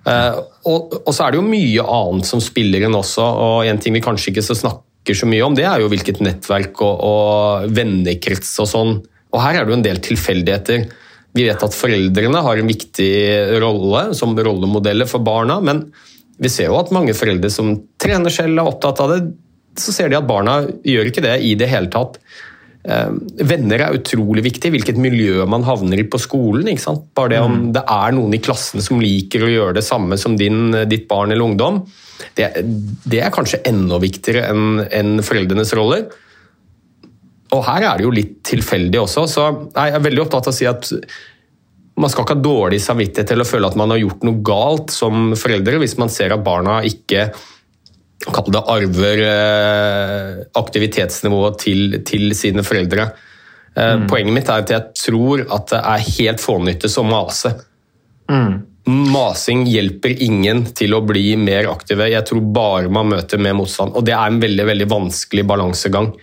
Og, 0.07 0.93
og, 1.01 1.09
så 1.11 1.25
er 1.25 1.33
det 1.33 1.39
jo 1.41 1.43
mye 1.49 1.83
annet 1.83 2.27
som 2.29 2.39
spiller 2.39 2.85
inn 2.87 2.93
også, 2.95 3.25
og 3.43 3.67
en 3.67 3.81
ting 3.83 3.91
vi 3.97 3.99
kanskje 4.05 4.29
ikke 4.31 4.45
så 4.45 4.55
snakker 4.55 5.17
så 5.17 5.27
mye 5.27 5.43
om, 5.43 5.55
det 5.57 5.65
er 5.67 5.81
jo 5.81 5.89
hvilket 5.91 6.21
nettverk 6.23 6.79
og, 6.85 7.01
og 7.03 7.73
vennekrets 7.75 8.53
og 8.63 8.69
sånn. 8.71 8.93
Og 9.33 9.41
her 9.43 9.57
er 9.57 9.67
det 9.67 9.73
jo 9.73 9.79
en 9.81 9.83
del 9.83 9.99
tilfeldigheter. 10.05 10.85
Vi 11.35 11.43
vet 11.49 11.65
at 11.65 11.75
foreldrene 11.75 12.45
har 12.45 12.61
en 12.61 12.71
viktig 12.71 13.11
rolle 13.59 14.05
som 14.15 14.31
rollemodeller 14.37 15.09
for 15.11 15.27
barna, 15.27 15.59
men 15.59 15.89
vi 16.37 16.51
ser 16.51 16.69
jo 16.69 16.77
at 16.79 16.93
mange 16.95 17.15
foreldre 17.17 17.49
som 17.53 17.73
trener 18.01 18.33
selv, 18.33 18.59
er 18.59 18.69
opptatt 18.69 19.01
av 19.03 19.13
det. 19.13 19.21
Så 19.77 19.93
ser 19.93 20.09
de 20.09 20.17
at 20.19 20.27
barna 20.27 20.61
gjør 20.85 21.09
ikke 21.09 21.23
det 21.25 21.39
i 21.45 21.55
det 21.57 21.69
hele 21.69 21.89
tatt. 21.93 22.19
Eh, 22.87 23.09
venner 23.49 23.83
er 23.83 23.97
utrolig 23.97 24.45
viktig, 24.45 24.71
hvilket 24.73 24.99
miljø 25.01 25.45
man 25.49 25.65
havner 25.67 25.99
i 25.99 26.07
på 26.07 26.19
skolen. 26.21 26.69
Bare 27.17 27.33
det 27.33 27.41
om 27.43 27.55
mm. 27.55 27.71
det 27.75 27.83
er 27.97 28.13
noen 28.15 28.37
i 28.37 28.41
klassen 28.43 28.83
som 28.85 29.01
liker 29.03 29.43
å 29.43 29.51
gjøre 29.51 29.79
det 29.79 29.85
samme 29.87 30.19
som 30.21 30.37
din, 30.39 30.71
ditt 30.89 31.07
barn 31.09 31.33
eller 31.33 31.49
ungdom, 31.49 31.81
det, 32.37 32.51
det 33.05 33.21
er 33.21 33.33
kanskje 33.33 33.63
enda 33.69 33.99
viktigere 34.01 34.47
enn 34.51 34.85
en 34.87 35.25
foreldrenes 35.25 35.73
roller. 35.77 36.07
Og 37.55 37.63
her 37.63 37.85
er 37.89 37.99
det 37.99 38.07
jo 38.07 38.13
litt 38.13 38.37
tilfeldig 38.47 38.99
også, 39.03 39.25
så 39.31 39.47
jeg 39.71 39.95
er 39.95 40.03
veldig 40.03 40.23
opptatt 40.25 40.49
av 40.49 40.55
å 40.55 40.57
si 40.57 40.67
at 40.67 40.89
man 41.97 42.11
skal 42.13 42.25
ikke 42.25 42.37
ha 42.37 42.45
dårlig 42.45 42.79
samvittighet 42.83 43.31
til 43.33 43.41
å 43.41 43.47
føle 43.47 43.69
at 43.69 43.77
man 43.79 43.93
har 43.93 44.01
gjort 44.01 44.25
noe 44.27 44.41
galt 44.45 44.93
som 44.93 45.31
foreldre 45.37 45.79
hvis 45.81 45.97
man 45.97 46.11
ser 46.13 46.35
at 46.35 46.43
barna 46.45 46.79
ikke 46.85 47.31
kall 48.25 48.51
det 48.53 48.63
arver 48.73 49.21
eh, 49.23 50.29
aktivitetsnivået 50.57 51.59
til, 51.61 51.97
til 52.07 52.31
sine 52.37 52.63
foreldre. 52.65 53.09
Eh, 53.77 53.93
mm. 54.01 54.07
Poenget 54.09 54.35
mitt 54.35 54.49
er 54.49 54.63
at 54.63 54.73
jeg 54.73 54.95
tror 54.97 55.45
at 55.45 55.69
det 55.73 55.81
er 55.93 56.07
helt 56.17 56.43
fånyttes 56.43 56.97
å 56.97 57.05
mase. 57.07 57.53
Mm. 58.31 58.57
Masing 59.13 59.65
hjelper 59.67 60.15
ingen 60.23 60.65
til 60.75 60.95
å 60.95 61.03
bli 61.05 61.35
mer 61.39 61.69
aktive. 61.71 62.09
Jeg 62.11 62.25
tror 62.29 62.45
bare 62.55 62.91
man 62.93 63.11
møter 63.11 63.41
mer 63.41 63.57
motstand. 63.57 63.95
Og 63.99 64.05
det 64.07 64.15
er 64.15 64.31
en 64.31 64.41
veldig, 64.41 64.65
veldig 64.71 64.89
vanskelig 64.91 65.45
balansegang. 65.47 66.13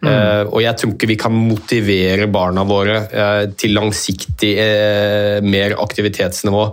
Mm. 0.00 0.08
Uh, 0.08 0.42
og 0.48 0.62
jeg 0.64 0.78
tror 0.80 0.94
ikke 0.94 1.10
vi 1.10 1.18
kan 1.20 1.34
motivere 1.36 2.28
barna 2.32 2.64
våre 2.64 3.02
uh, 3.12 3.42
til 3.52 3.74
langsiktig 3.76 4.54
uh, 4.56 5.44
mer 5.44 5.76
aktivitetsnivå. 5.82 6.64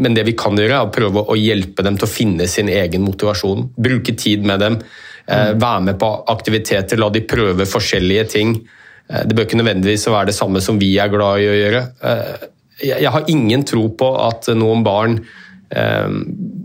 Men 0.00 0.16
det 0.16 0.24
vi 0.30 0.36
kan 0.38 0.56
gjøre, 0.56 0.78
er 0.78 0.88
å 0.88 0.94
prøve 0.94 1.26
å 1.28 1.36
hjelpe 1.36 1.84
dem 1.84 1.98
til 2.00 2.08
å 2.08 2.10
finne 2.10 2.48
sin 2.48 2.72
egen 2.72 3.04
motivasjon. 3.04 3.66
Bruke 3.76 4.16
tid 4.16 4.46
med 4.48 4.64
dem. 4.64 4.80
Mm. 5.30 5.60
Være 5.60 5.82
med 5.86 5.98
på 6.00 6.08
aktiviteter, 6.32 6.98
la 6.98 7.10
de 7.12 7.20
prøve 7.28 7.68
forskjellige 7.68 8.24
ting. 8.32 8.54
Eh, 9.10 9.26
Det 9.26 9.36
bør 9.36 9.46
ikke 9.46 9.60
nødvendigvis 9.60 10.08
være 10.08 10.30
det 10.30 10.38
samme 10.38 10.62
som 10.64 10.78
vi 10.80 10.94
er 10.98 11.12
glad 11.12 11.42
i 11.42 11.50
å 11.50 11.58
gjøre. 11.58 11.82
Eh, 12.02 12.48
Jeg 12.80 13.12
har 13.12 13.28
ingen 13.28 13.62
tro 13.62 13.90
på 13.92 14.08
at 14.24 14.48
noen 14.56 14.82
barn 14.82 15.18
eh, 15.70 16.08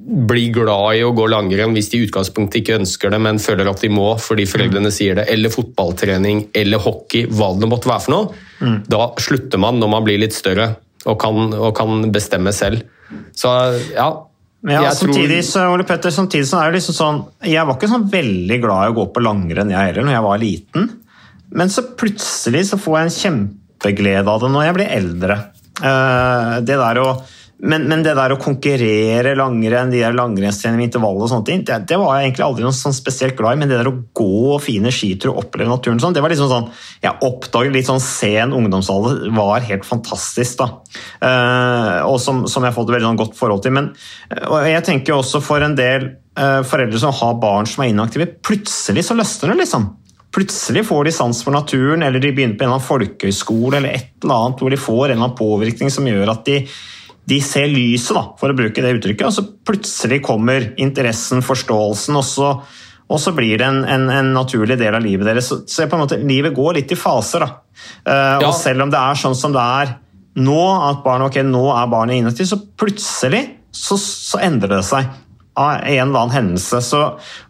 blir 0.05 0.51
glad 0.53 1.00
i 1.00 1.03
å 1.05 1.13
gå 1.17 1.25
langrenn 1.31 1.74
hvis 1.74 1.89
de 1.89 1.97
i 1.97 2.05
utgangspunktet 2.05 2.59
ikke 2.62 2.77
ønsker 2.77 3.09
det, 3.13 3.19
men 3.25 3.41
føler 3.41 3.69
at 3.71 3.81
de 3.81 3.89
må 3.89 4.12
fordi 4.21 4.45
foreldrene 4.50 4.91
sier 4.93 5.17
det, 5.17 5.25
eller 5.33 5.53
fotballtrening 5.53 6.43
eller 6.53 6.83
hockey, 6.83 7.25
hva 7.25 7.51
det 7.57 7.69
måtte 7.71 7.89
være 7.89 8.03
for 8.05 8.13
noe. 8.13 8.81
Da 8.89 9.07
slutter 9.21 9.62
man 9.62 9.81
når 9.81 9.91
man 9.95 10.05
blir 10.05 10.21
litt 10.21 10.38
større 10.38 10.75
og 11.05 11.17
kan, 11.21 11.51
og 11.53 11.74
kan 11.77 12.05
bestemme 12.13 12.53
selv. 12.55 12.85
Så 13.38 13.50
ja. 13.95 14.09
Men 14.65 14.79
ja, 14.79 14.83
jeg 14.89 14.97
tror- 14.97 15.13
samtidig, 15.13 15.41
så, 15.45 15.65
Ole 15.74 15.85
Petter, 15.85 16.13
samtidig 16.13 16.47
så 16.50 16.57
er 16.62 16.71
det 16.71 16.79
liksom 16.79 16.95
sånn 16.97 17.19
Jeg 17.45 17.65
var 17.67 17.75
ikke 17.75 17.89
sånn 17.91 18.07
veldig 18.09 18.57
glad 18.63 18.88
i 18.88 18.93
å 18.93 18.95
gå 18.97 19.03
på 19.13 19.21
langrenn 19.21 19.69
jeg 19.69 19.91
heller, 19.91 20.05
når 20.07 20.15
jeg 20.15 20.25
var 20.25 20.41
liten. 20.41 20.88
Men 21.51 21.69
så 21.69 21.83
plutselig 21.97 22.63
så 22.71 22.79
får 22.81 22.97
jeg 22.97 23.05
en 23.05 23.19
kjempeglede 23.19 24.27
av 24.27 24.41
det 24.41 24.50
når 24.53 24.65
jeg 24.65 24.77
blir 24.79 24.93
eldre. 24.97 25.38
Eh, 25.85 26.55
det 26.65 26.77
der 26.81 27.01
å, 27.03 27.09
men, 27.63 27.85
men 27.88 28.01
det 28.03 28.13
der 28.17 28.33
å 28.35 28.39
konkurrere 28.41 29.31
langrenn, 29.39 29.91
de 29.93 30.01
der 30.01 30.15
langrennstrening 30.15 30.79
med 30.81 30.89
intervall 30.89 31.21
og 31.24 31.29
sånne 31.31 31.47
ting, 31.47 31.62
det, 31.63 31.77
det 31.88 32.00
var 32.01 32.17
jeg 32.17 32.27
egentlig 32.27 32.43
aldri 32.43 32.65
noe 32.65 32.75
sånn 32.75 32.95
spesielt 32.95 33.38
glad 33.38 33.55
i. 33.55 33.59
Men 33.62 33.71
det 33.71 33.77
der 33.79 33.89
å 33.89 33.95
gå 34.17 34.57
fine 34.63 34.91
skitur 34.91 35.31
og 35.31 35.45
oppleve 35.45 35.71
naturen 35.71 36.01
sånn, 36.03 36.15
det 36.15 36.24
var 36.24 36.33
liksom 36.33 36.51
sånn 36.51 36.67
Jeg 37.05 37.15
oppdaget 37.24 37.75
litt 37.75 37.88
sånn 37.88 38.03
sen 38.03 38.51
ungdomsalder 38.55 39.24
var 39.38 39.63
helt 39.69 39.88
fantastisk, 39.88 40.59
da. 40.59 40.67
Eh, 41.24 42.00
og 42.03 42.19
som, 42.24 42.43
som 42.51 42.65
jeg 42.65 42.74
har 42.74 42.75
fått 42.75 42.91
et 42.91 42.97
veldig 42.97 43.09
sånn 43.09 43.21
godt 43.24 43.38
forhold 43.39 43.63
til. 43.63 43.75
Men 43.77 43.91
eh, 44.35 44.71
jeg 44.74 44.88
tenker 44.89 45.15
også 45.15 45.39
for 45.45 45.63
en 45.63 45.77
del 45.79 46.09
eh, 46.12 46.62
foreldre 46.67 47.00
som 47.05 47.15
har 47.15 47.38
barn 47.39 47.69
som 47.71 47.85
er 47.85 47.93
inaktive, 47.93 48.27
plutselig 48.43 49.05
så 49.07 49.15
løsner 49.15 49.53
det, 49.53 49.62
liksom. 49.63 49.93
Plutselig 50.35 50.83
får 50.89 51.07
de 51.07 51.15
sans 51.15 51.39
for 51.47 51.55
naturen, 51.55 52.03
eller 52.03 52.19
de 52.19 52.33
begynner 52.35 52.59
på 52.59 52.65
en 52.65 52.74
eller 52.74 52.81
annen 52.81 52.89
folkehøyskole 52.89 53.79
eller 53.79 53.95
et 53.95 54.12
eller 54.25 54.35
annet 54.35 54.59
hvor 54.59 54.74
de 54.74 54.81
får 54.81 55.05
en 55.05 55.13
eller 55.13 55.21
annen 55.21 55.39
påvirkning 55.39 55.93
som 55.93 56.09
gjør 56.09 56.33
at 56.33 56.43
de, 56.50 56.57
de 57.25 57.41
ser 57.41 57.70
lyset, 57.72 58.13
da, 58.15 58.24
for 58.39 58.53
å 58.53 58.58
bruke 58.58 58.84
det 58.84 58.96
uttrykket. 59.00 59.25
Og 59.27 59.34
så 59.34 59.44
plutselig 59.65 60.22
kommer 60.25 60.72
interessen, 60.82 61.41
forståelsen, 61.46 62.20
og 62.20 62.25
så, 62.27 62.51
og 63.05 63.22
så 63.22 63.34
blir 63.38 63.58
det 63.62 63.67
en, 63.67 63.82
en, 63.89 64.08
en 64.13 64.32
naturlig 64.36 64.77
del 64.82 64.98
av 64.98 65.03
livet 65.05 65.27
deres. 65.27 65.50
Så, 65.50 65.63
så 65.70 65.88
på 65.89 65.98
en 65.98 66.05
måte, 66.05 66.22
livet 66.22 66.55
går 66.55 66.79
litt 66.79 66.94
i 66.94 67.00
faser. 67.00 67.46
da. 67.46 67.51
Uh, 68.05 68.13
Ja. 68.13 68.50
Og 68.50 68.55
selv 68.58 68.86
om 68.86 68.94
det 68.94 69.01
er 69.01 69.22
sånn 69.22 69.38
som 69.38 69.55
det 69.55 69.65
er 69.82 69.96
nå, 70.36 70.62
at 70.89 71.03
barnet, 71.05 71.32
ok, 71.32 71.46
nå 71.48 71.65
er 71.74 71.91
barnet 71.91 72.20
inaktivt, 72.20 72.51
så 72.51 72.60
plutselig 72.77 73.46
så, 73.75 73.98
så 74.00 74.41
endrer 74.44 74.77
det 74.77 74.86
seg 74.88 75.08
av 75.55 75.86
en 75.88 76.10
eller 76.10 76.20
annen 76.20 76.36
hendelse. 76.36 76.82
Så, 76.84 77.01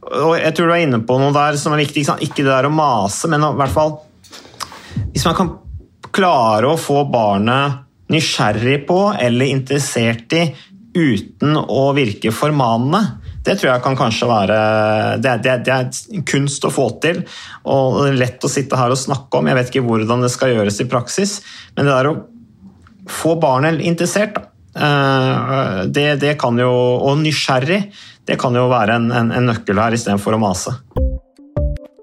og 0.06 0.36
jeg 0.38 0.54
tror 0.56 0.70
du 0.70 0.76
er 0.76 0.84
inne 0.86 1.02
på 1.06 1.18
noe 1.20 1.34
der 1.36 1.58
som 1.60 1.74
er 1.74 1.82
viktig. 1.82 2.06
Ikke, 2.06 2.20
ikke 2.28 2.44
det 2.44 2.52
der 2.52 2.70
å 2.70 2.74
mase, 2.74 3.30
men 3.32 3.44
i 3.44 3.56
hvert 3.58 3.74
fall 3.74 3.98
Hvis 5.12 5.26
man 5.26 5.36
kan 5.36 5.50
klare 6.16 6.70
å 6.70 6.78
få 6.80 7.02
barnet 7.12 7.82
nysgjerrig 8.12 8.86
på 8.88 9.00
eller 9.20 9.50
interessert 9.50 10.34
i 10.38 10.46
uten 10.96 11.58
å 11.60 11.90
virke 11.96 12.32
formanende, 12.32 13.02
det 13.46 13.58
tror 13.60 13.74
jeg 13.74 13.84
kan 13.84 13.98
kanskje 14.00 14.30
være 14.30 14.60
det 15.22 15.34
det, 15.46 15.56
det 15.68 15.74
er 15.74 16.24
kunst 16.26 16.66
å 16.66 16.72
få 16.74 16.88
til, 17.04 17.20
og 17.70 18.00
lett 18.16 18.42
å 18.42 18.50
sitte 18.50 18.80
her 18.80 18.94
og 18.94 18.98
snakke 18.98 19.38
om. 19.38 19.50
Jeg 19.52 19.60
vet 19.60 19.72
ikke 19.74 19.86
hvordan 19.86 20.26
det 20.26 20.32
skal 20.34 20.56
gjøres 20.56 20.82
i 20.82 20.88
praksis, 20.90 21.38
men 21.76 21.86
det 21.86 21.94
der 21.94 22.10
å 22.10 22.16
få 23.12 23.36
barnet 23.38 23.84
interessert. 23.86 24.40
Eh, 24.76 25.86
Det, 25.88 26.16
det 26.20 26.38
kan 26.42 26.58
jo, 26.58 26.72
og 27.06 27.20
nysgjerrig, 27.22 27.84
det 28.26 28.40
kan 28.42 28.56
jo 28.58 28.66
være 28.72 28.98
en, 28.98 29.12
en, 29.12 29.32
en 29.32 29.52
nøkkel 29.52 29.78
her 29.78 29.94
istedenfor 29.94 30.36
å 30.36 30.42
mase. 30.42 30.74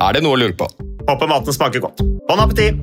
Er 0.00 0.16
det 0.16 0.22
noe 0.24 0.36
å 0.36 0.40
lure 0.40 0.56
på? 0.56 0.68
Håper 1.08 1.28
maten 1.28 1.52
smaker 1.52 1.82
godt. 1.84 2.00
Bon 2.28 2.40
appétit! 2.40 2.80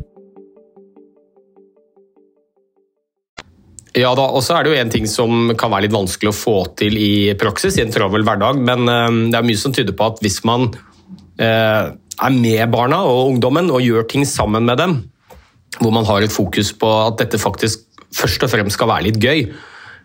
Ja 3.98 4.12
da, 4.14 4.28
og 4.30 4.44
så 4.46 4.54
er 4.54 4.66
det 4.66 4.74
jo 4.74 4.78
en 4.78 4.92
ting 4.94 5.08
som 5.10 5.54
kan 5.58 5.72
være 5.74 5.88
litt 5.88 5.96
vanskelig 5.96 6.30
å 6.30 6.36
få 6.38 6.58
til 6.78 7.00
i 7.02 7.34
praksis 7.40 7.80
i 7.80 7.82
en 7.82 7.94
travel 7.94 8.22
hverdag, 8.28 8.60
men 8.62 8.86
eh, 8.92 9.08
det 9.32 9.40
er 9.40 9.48
mye 9.48 9.58
som 9.58 9.74
tyder 9.74 9.96
på 9.98 10.12
at 10.12 10.22
hvis 10.22 10.44
man 10.46 10.68
eh, 11.42 11.88
er 11.90 12.36
med 12.36 12.62
barna 12.74 13.00
og 13.10 13.32
ungdommen 13.32 13.72
og 13.74 13.82
gjør 13.82 14.06
ting 14.12 14.28
sammen 14.30 14.68
med 14.70 14.78
dem, 14.84 15.00
hvor 15.80 15.96
man 15.96 16.06
har 16.06 16.22
et 16.22 16.34
fokus 16.34 16.70
på 16.78 16.92
at 17.08 17.18
dette 17.24 17.42
faktisk 17.42 17.88
først 18.14 18.46
og 18.46 18.54
fremst 18.54 18.78
skal 18.78 18.92
være 18.92 19.08
litt 19.08 19.18
gøy, 19.24 19.48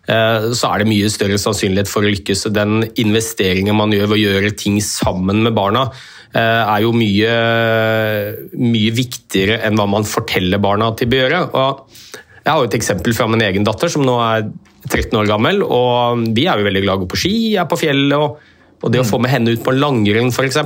eh, 0.09 0.49
så 0.57 0.71
er 0.71 0.81
det 0.81 0.89
mye 0.89 1.13
større 1.13 1.37
sannsynlighet 1.45 1.91
for 1.91 2.01
å 2.01 2.15
lykkes. 2.15 2.47
Den 2.55 2.87
investeringen 2.97 3.77
man 3.77 3.93
gjør 3.93 4.09
ved 4.09 4.17
å 4.17 4.23
gjøre 4.23 4.55
ting 4.57 4.81
sammen 4.81 5.45
med 5.45 5.53
barna, 5.59 5.91
er 6.41 6.81
jo 6.81 6.91
mye, 6.97 7.33
mye 8.57 8.93
viktigere 8.97 9.59
enn 9.67 9.77
hva 9.77 9.85
man 9.89 10.07
forteller 10.07 10.61
barna 10.61 10.89
at 10.89 11.03
de 11.03 11.09
bør 11.09 11.27
gjøre. 11.27 11.41
Og 11.53 12.23
jeg 12.43 12.49
har 12.49 12.59
jo 12.59 12.69
et 12.69 12.77
eksempel 12.79 13.15
fra 13.15 13.27
min 13.29 13.43
egen 13.45 13.67
datter, 13.67 13.91
som 13.91 14.03
nå 14.05 14.17
er 14.19 14.47
13 14.89 15.15
år 15.19 15.29
gammel. 15.29 15.61
og 15.63 16.25
Vi 16.35 16.47
er 16.49 16.59
jo 16.59 16.67
veldig 16.67 16.83
glad 16.83 16.93
i 16.93 16.97
å 16.97 17.03
gå 17.05 17.11
på 17.13 17.21
ski, 17.21 17.35
er 17.59 17.69
på 17.69 17.79
fjellet. 17.79 18.17
Og, 18.17 18.83
og 18.83 18.91
det 18.91 19.03
å 19.03 19.07
få 19.07 19.19
med 19.23 19.31
henne 19.31 19.53
ut 19.53 19.63
på 19.63 19.75
langrenn, 19.77 20.33
f.eks., 20.33 20.59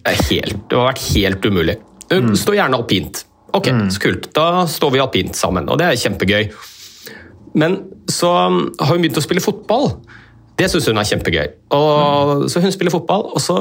det 0.00 0.76
har 0.76 0.86
vært 0.88 1.02
helt 1.12 1.46
umulig. 1.46 1.76
Hun 2.10 2.32
står 2.38 2.56
gjerne 2.56 2.78
alpint. 2.80 3.24
Ok, 3.56 3.68
så 3.92 4.02
kult. 4.02 4.30
Da 4.36 4.64
står 4.70 4.94
vi 4.94 5.02
alpint 5.02 5.36
sammen, 5.36 5.68
og 5.70 5.80
det 5.80 5.88
er 5.88 5.98
kjempegøy. 6.00 6.50
Men 7.60 7.80
så 8.10 8.30
har 8.32 8.92
hun 8.92 9.02
begynt 9.02 9.18
å 9.18 9.24
spille 9.24 9.42
fotball. 9.44 9.90
Det 10.58 10.68
syns 10.70 10.88
hun 10.90 11.00
er 11.00 11.08
kjempegøy. 11.08 11.46
Og, 11.76 12.46
så 12.52 12.62
hun 12.62 12.74
spiller 12.74 12.94
fotball, 12.94 13.30
og 13.34 13.42
så 13.42 13.58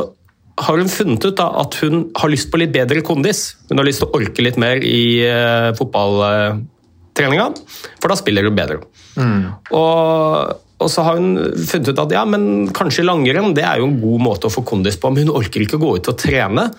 har 0.60 0.80
hun 0.80 0.92
funnet 0.92 1.26
ut 1.26 1.38
da, 1.40 1.50
at 1.62 1.78
hun 1.84 2.08
har 2.20 2.32
lyst 2.32 2.50
på 2.52 2.60
litt 2.62 2.74
bedre 2.76 3.04
kondis. 3.06 3.54
Hun 3.70 3.80
har 3.80 3.88
lyst 3.88 4.04
til 4.04 4.10
å 4.10 4.20
orke 4.20 4.46
litt 4.46 4.60
mer 4.62 4.82
i 4.86 5.22
uh, 5.26 5.70
fotballtreninga, 5.78 7.52
for 8.00 8.12
da 8.12 8.18
spiller 8.20 8.48
hun 8.48 8.58
bedre. 8.58 8.82
Mm. 9.20 9.46
Og, 9.76 10.58
og, 10.80 10.90
så 10.92 11.06
har 11.08 11.20
hun 11.20 11.36
funnet 11.68 11.92
ut 11.92 12.04
at 12.06 12.16
ja, 12.16 12.26
men 12.30 12.70
kanskje 12.76 13.08
langrenn 13.08 13.56
det 13.58 13.66
er 13.68 13.82
jo 13.82 13.90
en 13.90 14.02
god 14.02 14.26
måte 14.26 14.50
å 14.50 14.54
få 14.54 14.66
kondis 14.68 15.00
på, 15.00 15.12
men 15.12 15.28
hun 15.28 15.38
orker 15.42 15.64
ikke 15.66 15.80
å 15.80 15.86
gå 15.86 15.96
ut 16.00 16.12
og 16.12 16.20
trene. 16.20 16.70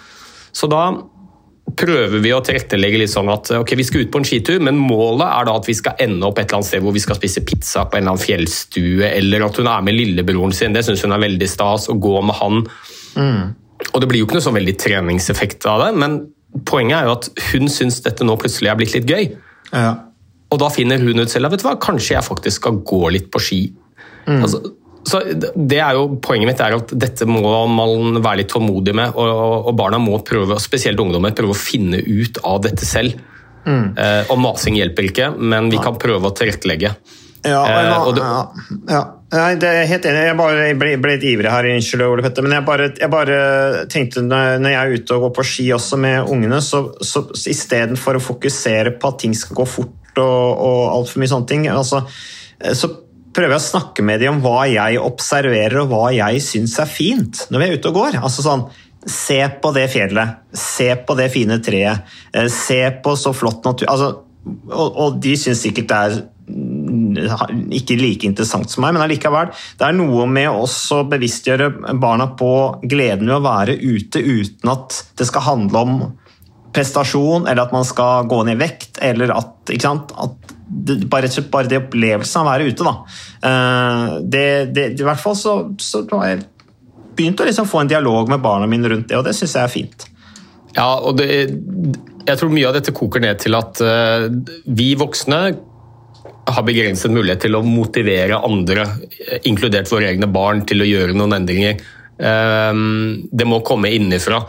Så 0.52 0.68
da 0.70 0.84
prøver 1.78 2.22
vi 2.22 2.32
å 2.34 2.40
tilrettelegge 2.44 2.98
litt 3.02 3.12
sånn 3.12 3.30
at 3.30 3.52
ok, 3.54 3.74
vi 3.78 3.86
skal 3.86 4.04
ut 4.04 4.12
på 4.12 4.20
en 4.20 4.26
skitur, 4.26 4.58
men 4.64 4.78
målet 4.80 5.26
er 5.28 5.46
da 5.46 5.54
at 5.60 5.68
vi 5.68 5.76
skal 5.76 6.00
ende 6.02 6.26
opp 6.26 6.40
et 6.40 6.48
eller 6.48 6.60
annet 6.60 6.70
sted 6.70 6.84
hvor 6.84 6.96
vi 6.96 7.02
skal 7.02 7.18
spise 7.18 7.44
pizza 7.46 7.84
på 7.86 7.98
en 7.98 8.02
eller 8.02 8.16
annen 8.16 8.24
fjellstue, 8.24 9.06
eller 9.06 9.46
at 9.46 9.60
hun 9.60 9.70
er 9.70 9.86
med 9.86 9.96
lillebroren 9.96 10.54
sin. 10.56 10.74
Det 10.74 10.82
syns 10.86 11.04
hun 11.06 11.14
er 11.14 11.22
veldig 11.22 11.48
stas, 11.50 11.88
å 11.92 11.98
gå 12.00 12.16
med 12.26 12.38
han. 12.40 12.64
Mm. 13.20 13.42
Og 14.00 14.04
Det 14.04 14.08
blir 14.08 14.22
jo 14.22 14.26
ikke 14.28 14.38
noe 14.38 14.46
sånn 14.46 14.56
veldig 14.56 14.76
treningseffekt 14.80 15.66
av 15.68 15.82
det, 15.84 15.90
men 16.00 16.14
poenget 16.66 16.96
er 16.96 17.08
jo 17.10 17.16
at 17.18 17.28
hun 17.50 17.68
syns 17.70 18.00
dette 18.02 18.24
nå 18.24 18.32
plutselig 18.40 18.70
er 18.72 18.78
blitt 18.78 18.94
litt 18.96 19.10
gøy. 19.10 19.26
Ja. 19.74 19.90
Og 20.50 20.58
da 20.62 20.70
finner 20.72 21.02
hun 21.02 21.20
ut 21.20 21.30
selv 21.30 21.52
vet 21.52 21.62
du 21.62 21.68
hva, 21.68 21.76
kanskje 21.78 22.16
jeg 22.16 22.26
faktisk 22.26 22.62
skal 22.62 22.80
gå 22.86 23.02
litt 23.12 23.28
på 23.30 23.42
ski. 23.44 23.60
Mm. 24.24 24.40
Altså, 24.40 24.62
så 25.06 25.20
det 25.56 25.78
er 25.80 25.96
jo 25.96 26.18
Poenget 26.22 26.50
mitt 26.50 26.60
er 26.60 26.74
at 26.76 26.90
dette 26.92 27.24
må 27.28 27.40
man 27.72 28.18
være 28.20 28.42
litt 28.42 28.50
tålmodig 28.52 28.94
med, 28.96 29.14
og, 29.20 29.68
og 29.70 29.76
barna 29.78 30.00
må 30.02 30.18
prøve, 30.26 30.58
spesielt 30.62 31.00
ungdommer, 31.00 31.36
prøve 31.36 31.54
å 31.54 31.60
finne 31.60 32.00
ut 32.00 32.40
av 32.46 32.60
dette 32.66 32.88
selv. 32.88 33.20
Mm. 33.68 33.92
Eh, 34.00 34.32
og 34.32 34.40
masing 34.40 34.80
hjelper 34.80 35.10
ikke, 35.10 35.30
men 35.36 35.68
vi 35.72 35.80
kan 35.82 36.00
prøve 36.00 36.30
å 36.30 36.36
tilrettelegge. 36.36 36.94
Ja, 37.44 37.62
eh, 37.68 38.10
det, 38.16 38.24
ja, 38.24 38.40
ja. 38.96 39.02
Nei, 39.30 39.50
det 39.62 39.68
er 39.68 39.86
helt 39.86 40.06
enig. 40.10 40.22
Jeg 40.26 40.38
bare 40.38 40.70
ble, 40.78 40.94
ble 40.98 41.12
litt 41.14 41.26
ivrig 41.30 41.50
her, 41.52 41.68
unnskyld, 41.70 42.02
Ole 42.02 42.24
Petter. 42.24 42.42
Men 42.46 42.56
jeg 42.56 42.66
bare, 42.66 42.88
jeg 42.98 43.12
bare, 43.12 43.36
tenkte 43.92 44.24
når 44.26 44.66
jeg 44.66 44.78
er 44.80 44.94
ute 44.96 45.16
og 45.16 45.26
går 45.26 45.34
på 45.36 45.44
ski 45.46 45.68
også 45.76 46.00
med 46.02 46.32
ungene, 46.32 46.58
så, 46.64 46.82
så, 46.98 47.22
så 47.30 47.52
istedenfor 47.52 48.18
å 48.18 48.24
fokusere 48.24 48.96
på 48.98 49.12
at 49.12 49.22
ting 49.22 49.36
skal 49.38 49.60
gå 49.60 49.68
fort 49.70 50.18
og, 50.18 50.48
og 50.66 50.80
altfor 50.96 51.22
mye 51.22 51.30
sånne 51.30 51.50
ting, 51.50 51.68
altså, 51.70 52.02
så 52.74 52.90
prøver 53.30 53.54
jeg 53.54 53.62
å 53.62 53.68
snakke 53.68 54.04
med 54.04 54.22
dem 54.22 54.36
om 54.36 54.42
hva 54.42 54.64
jeg 54.66 54.98
observerer 54.98 55.84
og 55.84 55.92
hva 55.92 56.06
jeg 56.14 56.42
syns 56.42 56.74
er 56.82 56.90
fint 56.90 57.44
når 57.50 57.62
vi 57.62 57.68
er 57.68 57.78
ute 57.78 57.92
og 57.92 58.00
går. 58.00 58.22
Altså 58.22 58.46
sånn, 58.46 58.66
Se 59.00 59.38
på 59.62 59.70
det 59.72 59.86
fjellet, 59.88 60.42
se 60.52 60.90
på 61.08 61.14
det 61.16 61.30
fine 61.32 61.56
treet, 61.64 62.02
eh, 62.36 62.50
se 62.52 62.82
på 63.00 63.14
så 63.16 63.32
flott 63.32 63.64
natur 63.64 63.88
altså, 63.88 64.10
og, 64.68 64.88
og, 64.90 65.16
de 65.24 65.32
syns 65.40 65.62
sikkert 65.64 65.88
det 65.88 66.00
er 66.04 66.18
ikke 67.16 67.98
like 68.00 68.28
interessant 68.28 68.70
som 68.70 68.84
meg, 68.84 68.94
men 68.96 69.04
allikevel. 69.04 69.52
Det 69.78 69.86
er 69.86 69.96
noe 69.96 70.26
med 70.30 70.50
å 70.50 71.02
bevisstgjøre 71.10 71.70
barna 72.00 72.30
på 72.38 72.52
gleden 72.82 73.30
ved 73.30 73.38
å 73.38 73.44
være 73.44 73.76
ute 73.80 74.22
uten 74.22 74.72
at 74.72 75.02
det 75.18 75.28
skal 75.28 75.46
handle 75.48 75.84
om 75.84 76.00
prestasjon, 76.74 77.48
eller 77.48 77.64
at 77.66 77.74
man 77.74 77.86
skal 77.86 78.28
gå 78.30 78.44
ned 78.46 78.58
i 78.58 78.62
vekt, 78.62 79.00
eller 79.02 79.32
at, 79.34 79.72
at 79.74 80.52
bare, 80.70 81.30
bare, 81.50 81.68
det 81.70 81.80
opplevelsen 81.82 82.40
av 82.40 82.46
å 82.46 82.50
være 82.52 82.68
ute, 82.70 82.86
da. 82.86 82.94
Eh, 83.50 84.12
det, 84.22 84.46
det, 84.74 84.86
I 85.00 85.06
hvert 85.06 85.22
fall 85.22 85.36
så, 85.38 85.56
så 85.82 86.04
har 86.14 86.28
jeg 86.28 86.44
begynt 87.18 87.42
å 87.42 87.48
liksom 87.48 87.66
få 87.68 87.82
en 87.82 87.90
dialog 87.90 88.30
med 88.30 88.42
barna 88.44 88.70
mine 88.70 88.92
rundt 88.92 89.10
det, 89.10 89.18
og 89.18 89.26
det 89.26 89.34
syns 89.36 89.56
jeg 89.58 89.66
er 89.66 89.72
fint. 89.72 90.06
Ja, 90.76 90.92
og 91.02 91.18
det, 91.18 91.26
jeg 92.28 92.38
tror 92.38 92.52
mye 92.54 92.68
av 92.68 92.76
dette 92.76 92.94
koker 92.94 93.22
ned 93.24 93.40
til 93.42 93.56
at 93.58 93.80
uh, 93.82 94.28
vi 94.70 94.92
voksne 94.98 95.40
har 96.56 96.66
begrenset 96.66 97.12
mulighet 97.12 97.44
til 97.46 97.56
å 97.58 97.64
motivere 97.66 98.40
andre, 98.46 98.86
inkludert 99.48 99.90
våre 99.92 100.10
egne 100.12 100.28
barn, 100.30 100.64
til 100.68 100.82
å 100.82 100.88
gjøre 100.88 101.16
noen 101.16 101.38
endringer. 101.40 101.80
Uh, 102.20 103.20
det 103.32 103.48
må 103.48 103.62
komme 103.66 103.92
innenfra. 103.96 104.42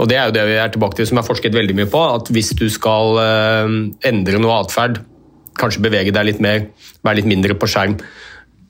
Og 0.00 0.08
Det 0.08 0.16
er 0.16 0.28
jo 0.28 0.36
det 0.36 0.48
vi 0.48 0.58
er 0.60 0.72
tilbake 0.72 0.96
til, 0.96 1.08
som 1.08 1.18
jeg 1.18 1.24
har 1.24 1.28
forsket 1.28 1.56
veldig 1.56 1.76
mye 1.76 1.90
på. 1.92 2.02
at 2.16 2.30
Hvis 2.32 2.52
du 2.58 2.68
skal 2.72 3.18
uh, 3.20 3.78
endre 4.08 4.42
noe 4.42 4.60
atferd, 4.62 5.02
kanskje 5.58 5.84
bevege 5.84 6.14
deg 6.14 6.30
litt 6.30 6.40
mer, 6.40 6.68
være 7.04 7.20
litt 7.20 7.28
mindre 7.28 7.58
på 7.58 7.68
skjerm 7.68 7.98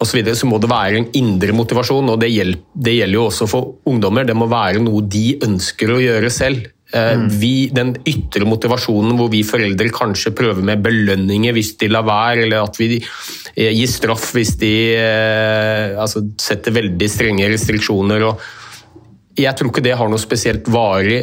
så, 0.07 0.35
så 0.35 0.48
må 0.48 0.59
det 0.59 0.70
være 0.70 1.01
en 1.01 1.09
indre 1.18 1.55
motivasjon. 1.57 2.11
og 2.11 2.20
det 2.20 2.31
gjelder, 2.33 2.61
det 2.75 2.96
gjelder, 2.96 3.18
jo 3.18 3.27
også 3.29 3.48
for 3.51 3.75
ungdommer. 3.88 4.27
Det 4.27 4.37
må 4.37 4.48
være 4.51 4.83
noe 4.83 5.03
de 5.07 5.38
ønsker 5.44 5.92
å 5.92 6.01
gjøre 6.03 6.31
selv. 6.33 6.68
Eh, 6.93 7.15
mm. 7.17 7.29
Vi, 7.41 7.53
den 7.73 7.95
ytre 8.09 8.45
motivasjonen 8.49 9.17
hvor 9.17 9.31
vi 9.33 9.41
foreldre 9.47 9.89
kanskje 9.95 10.35
prøver 10.37 10.65
med 10.67 10.83
belønninger 10.85 11.55
hvis 11.57 11.75
de 11.81 11.89
lar 11.93 12.05
være, 12.05 12.45
eller 12.45 12.67
at 12.67 12.81
vi 12.81 12.99
eh, 12.99 13.71
gir 13.73 13.89
straff 13.89 14.33
hvis 14.37 14.57
de 14.61 14.73
eh, 14.99 16.01
altså, 16.01 16.27
setter 16.41 16.77
veldig 16.77 17.09
strenge 17.09 17.49
restriksjoner. 17.53 18.27
og 18.29 19.39
Jeg 19.41 19.57
tror 19.57 19.73
ikke 19.73 19.85
det 19.89 19.97
har 19.97 20.13
noe 20.13 20.21
spesielt 20.21 20.69
varig 20.73 21.23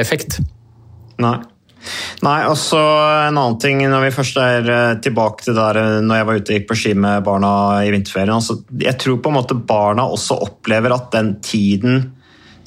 effekt. 0.00 0.42
Nei. 1.24 1.38
Nei, 2.26 2.40
og 2.50 2.56
så 2.58 2.78
en 3.28 3.38
annen 3.38 3.56
ting 3.62 3.78
når 3.88 4.02
vi 4.02 4.12
først 4.12 4.38
er 4.42 4.66
tilbake 5.00 5.46
til 5.46 5.56
der 5.56 5.78
når 6.04 6.18
jeg 6.18 6.26
var 6.28 6.40
ute 6.40 6.52
og 6.52 6.58
gikk 6.58 6.66
på 6.68 6.76
ski 6.76 6.92
med 6.98 7.24
barna 7.24 7.50
i 7.86 7.92
vinterferien. 7.94 8.34
Altså, 8.34 8.58
jeg 8.82 8.98
tror 9.00 9.20
på 9.22 9.32
en 9.32 9.38
måte 9.38 9.56
barna 9.56 10.04
også 10.10 10.36
opplever 10.50 10.92
at 10.92 11.08
den 11.14 11.36
tiden 11.40 12.02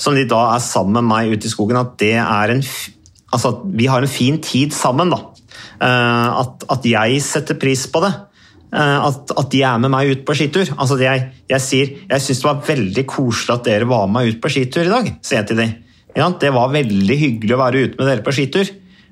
som 0.02 0.18
de 0.18 0.26
da 0.30 0.42
er 0.56 0.64
sammen 0.66 0.98
med 1.00 1.10
meg 1.12 1.36
ute 1.36 1.48
i 1.48 1.54
skogen, 1.54 1.80
at 1.80 1.96
det 2.02 2.18
er 2.22 2.58
en 2.58 2.66
Altså 3.32 3.54
at 3.54 3.60
vi 3.80 3.86
har 3.88 4.04
en 4.04 4.12
fin 4.12 4.42
tid 4.44 4.74
sammen, 4.76 5.08
da. 5.08 5.22
Eh, 5.80 6.40
at, 6.42 6.66
at 6.68 6.84
jeg 6.84 7.22
setter 7.24 7.56
pris 7.56 7.86
på 7.88 8.02
det. 8.04 8.10
At, 8.72 9.32
at, 9.32 9.48
de 9.52 9.62
er 9.68 9.80
med 9.84 9.92
meg 9.92 10.12
ut 10.12 10.26
på 10.28 10.36
skitur. 10.36 10.68
Altså 10.76 10.98
jeg, 11.00 11.30
jeg 11.48 11.64
sier 11.64 11.94
jeg 12.10 12.24
syns 12.24 12.42
det 12.44 12.48
var 12.50 12.60
veldig 12.68 13.06
koselig 13.08 13.56
at 13.56 13.66
dere 13.68 13.88
var 13.88 14.06
med 14.08 14.18
meg 14.18 14.34
ut 14.34 14.42
på 14.44 14.52
skitur 14.52 14.84
i 14.84 14.92
dag, 14.92 15.10
sier 15.24 15.42
jeg 15.42 15.48
til 15.48 15.60
dem. 15.60 15.74
Ja, 16.16 16.28
det 16.44 16.52
var 16.56 16.72
veldig 16.76 17.18
hyggelig 17.20 17.56
å 17.56 17.62
være 17.62 17.86
ute 17.86 18.00
med 18.00 18.08
dere 18.10 18.26
på 18.26 18.36
skitur. 18.36 18.72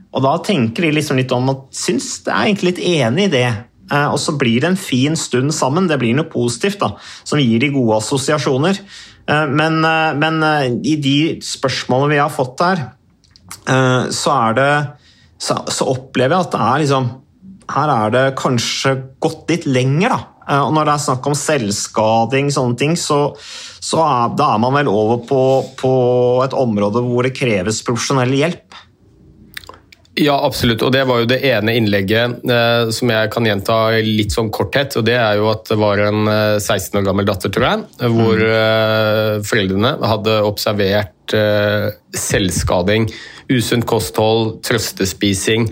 Og 0.09 0.25
da 0.25 0.35
tenker 0.43 0.87
de 0.87 0.93
liksom 0.97 1.19
litt 1.19 1.33
om 1.35 1.51
at 1.53 1.65
syns 1.75 2.11
det 2.25 2.33
er 2.33 2.47
egentlig 2.47 2.73
litt 2.73 2.85
enig 2.97 3.27
i 3.29 3.33
det. 3.37 3.47
Eh, 3.89 4.07
og 4.09 4.17
så 4.21 4.35
blir 4.37 4.61
det 4.63 4.71
en 4.71 4.79
fin 4.79 5.15
stund 5.19 5.53
sammen. 5.55 5.89
Det 5.89 5.99
blir 6.01 6.17
noe 6.17 6.29
positivt 6.29 6.81
da, 6.81 6.93
som 7.23 7.41
gir 7.41 7.61
de 7.61 7.71
gode 7.73 7.99
assosiasjoner. 8.01 8.81
Eh, 9.29 9.47
men, 9.47 9.79
eh, 9.85 10.13
men 10.17 10.41
i 10.83 10.95
de 11.01 11.17
spørsmålene 11.45 12.15
vi 12.15 12.23
har 12.23 12.33
fått 12.33 12.65
her, 12.65 12.87
så 13.69 14.31
er 14.33 14.53
det 14.57 14.71
så, 15.41 15.55
så 15.69 15.85
opplever 15.89 16.35
jeg 16.35 16.45
at 16.45 16.53
det 16.53 16.59
er 16.65 16.81
liksom 16.83 17.07
Her 17.69 17.91
er 17.93 18.13
det 18.13 18.23
kanskje 18.39 18.93
gått 19.21 19.51
litt 19.51 19.65
lenger, 19.69 20.13
da. 20.15 20.19
Og 20.65 20.71
når 20.73 20.87
det 20.87 20.93
er 20.95 21.03
snakk 21.03 21.27
om 21.29 21.35
selvskading, 21.37 22.49
sånne 22.53 22.77
ting, 22.79 22.95
så, 22.97 23.19
så 23.37 23.99
er, 24.01 24.31
da 24.39 24.47
er 24.55 24.63
man 24.63 24.73
vel 24.79 24.89
over 24.89 25.21
på, 25.29 25.41
på 25.77 25.91
et 26.45 26.55
område 26.57 27.03
hvor 27.05 27.27
det 27.27 27.35
kreves 27.37 27.83
profesjonell 27.85 28.33
hjelp. 28.33 28.79
Ja, 30.19 30.35
absolutt. 30.43 30.81
Og 30.83 30.91
det 30.91 31.05
var 31.07 31.21
jo 31.21 31.27
det 31.29 31.39
ene 31.47 31.75
innlegget 31.79 32.43
eh, 32.43 32.89
som 32.95 33.11
jeg 33.13 33.31
kan 33.31 33.45
gjenta 33.47 33.77
litt 34.03 34.33
sånn 34.35 34.49
korthet. 34.51 34.97
Og 34.99 35.05
det 35.07 35.15
er 35.15 35.39
jo 35.39 35.47
at 35.51 35.69
det 35.69 35.77
var 35.79 36.01
en 36.03 36.27
16 36.59 36.75
eh, 36.75 36.99
år 36.99 37.07
gammel 37.07 37.29
datter, 37.29 37.53
tror 37.55 37.67
jeg, 37.69 38.11
hvor 38.17 38.43
mm. 38.43 38.55
eh, 38.57 39.33
foreldrene 39.47 39.93
hadde 40.11 40.35
observert 40.47 41.35
eh, 41.37 41.87
selvskading, 42.27 43.07
usunt 43.53 43.87
kosthold, 43.87 44.57
trøstespising. 44.67 45.69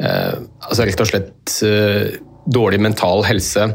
eh, 0.00 0.34
altså 0.66 0.88
rett 0.88 1.04
og 1.04 1.12
slett 1.12 1.58
eh, 1.68 2.16
dårlig 2.50 2.82
mental 2.82 3.22
helse. 3.28 3.70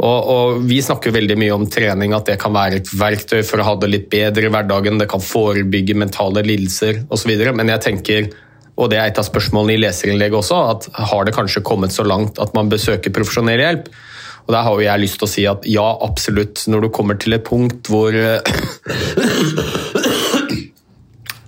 Og, 0.00 0.18
og, 0.32 0.60
Vi 0.66 0.80
snakker 0.82 1.14
veldig 1.14 1.36
mye 1.38 1.54
om 1.54 1.66
trening, 1.70 2.14
at 2.16 2.26
det 2.26 2.40
kan 2.42 2.54
være 2.56 2.80
et 2.80 2.90
verktøy 2.90 3.42
for 3.46 3.60
å 3.60 3.70
ha 3.70 3.78
det 3.78 3.90
litt 3.92 4.10
bedre 4.12 4.48
i 4.48 4.52
hverdagen. 4.52 4.98
Det 4.98 5.10
kan 5.10 5.22
forebygge 5.22 5.98
mentale 5.98 6.42
lidelser 6.46 7.04
osv. 7.12 7.36
Men 7.54 7.70
jeg 7.76 7.84
tenker, 7.86 8.30
og 8.80 8.88
det 8.90 8.98
er 8.98 9.10
et 9.10 9.18
av 9.20 9.26
spørsmålene 9.26 9.76
i 9.76 9.82
leserinnlegget 9.84 10.40
også, 10.40 10.60
at 10.72 10.88
har 11.10 11.26
det 11.26 11.36
kanskje 11.36 11.62
kommet 11.66 11.92
så 11.94 12.04
langt 12.06 12.40
at 12.40 12.54
man 12.56 12.70
besøker 12.72 13.12
profesjonell 13.14 13.60
hjelp? 13.60 13.90
Og 14.46 14.54
Der 14.56 14.64
har 14.64 14.72
jo 14.72 14.82
jeg 14.82 15.00
lyst 15.02 15.20
til 15.20 15.26
å 15.28 15.30
si 15.30 15.42
at 15.46 15.66
ja, 15.68 15.84
absolutt. 16.02 16.64
Når 16.66 16.80
du 16.82 16.88
kommer 16.90 17.14
til 17.20 17.36
et 17.36 17.44
punkt 17.46 17.86
hvor 17.92 18.10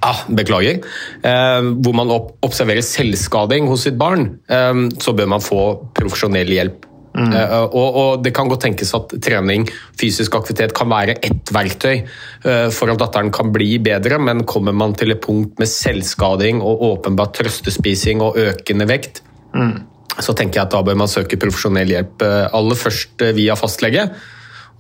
ah, 0.07 0.21
Beklager. 0.29 0.85
Eh, 1.25 1.63
hvor 1.83 1.95
man 1.99 2.13
observerer 2.13 2.85
selvskading 2.87 3.67
hos 3.73 3.89
sitt 3.89 3.99
barn, 3.99 4.39
eh, 4.47 4.75
så 5.03 5.17
bør 5.19 5.29
man 5.35 5.43
få 5.43 5.63
profesjonell 5.99 6.53
hjelp. 6.53 6.92
Mm. 7.13 7.33
Eh, 7.37 7.55
og, 7.69 7.97
og, 7.97 8.23
Det 8.25 8.33
kan 8.35 8.49
godt 8.49 8.65
tenkes 8.67 8.95
at 8.97 9.13
trening, 9.23 9.67
fysisk 10.01 10.35
aktivitet, 10.39 10.73
kan 10.77 10.91
være 10.91 11.19
ett 11.21 11.53
verktøy 11.53 11.95
eh, 12.01 12.69
for 12.73 12.93
at 12.93 13.01
datteren 13.03 13.33
kan 13.35 13.53
bli 13.53 13.77
bedre, 13.85 14.19
men 14.19 14.47
kommer 14.49 14.73
man 14.77 14.97
til 14.97 15.13
et 15.15 15.23
punkt 15.25 15.61
med 15.61 15.69
selvskading 15.69 16.63
og 16.65 16.85
åpenbart 16.93 17.37
trøstespising 17.41 18.25
og 18.25 18.39
økende 18.41 18.89
vekt, 18.89 19.23
mm. 19.53 19.75
så 20.19 20.37
tenker 20.37 20.61
jeg 20.61 20.69
at 20.69 20.77
da 20.77 20.85
bør 20.87 21.03
man 21.05 21.11
søke 21.13 21.41
profesjonell 21.41 21.93
hjelp. 21.93 22.25
Eh, 22.25 22.47
aller 22.53 22.81
først 22.81 23.27
via 23.37 23.59
fastlege, 23.61 24.09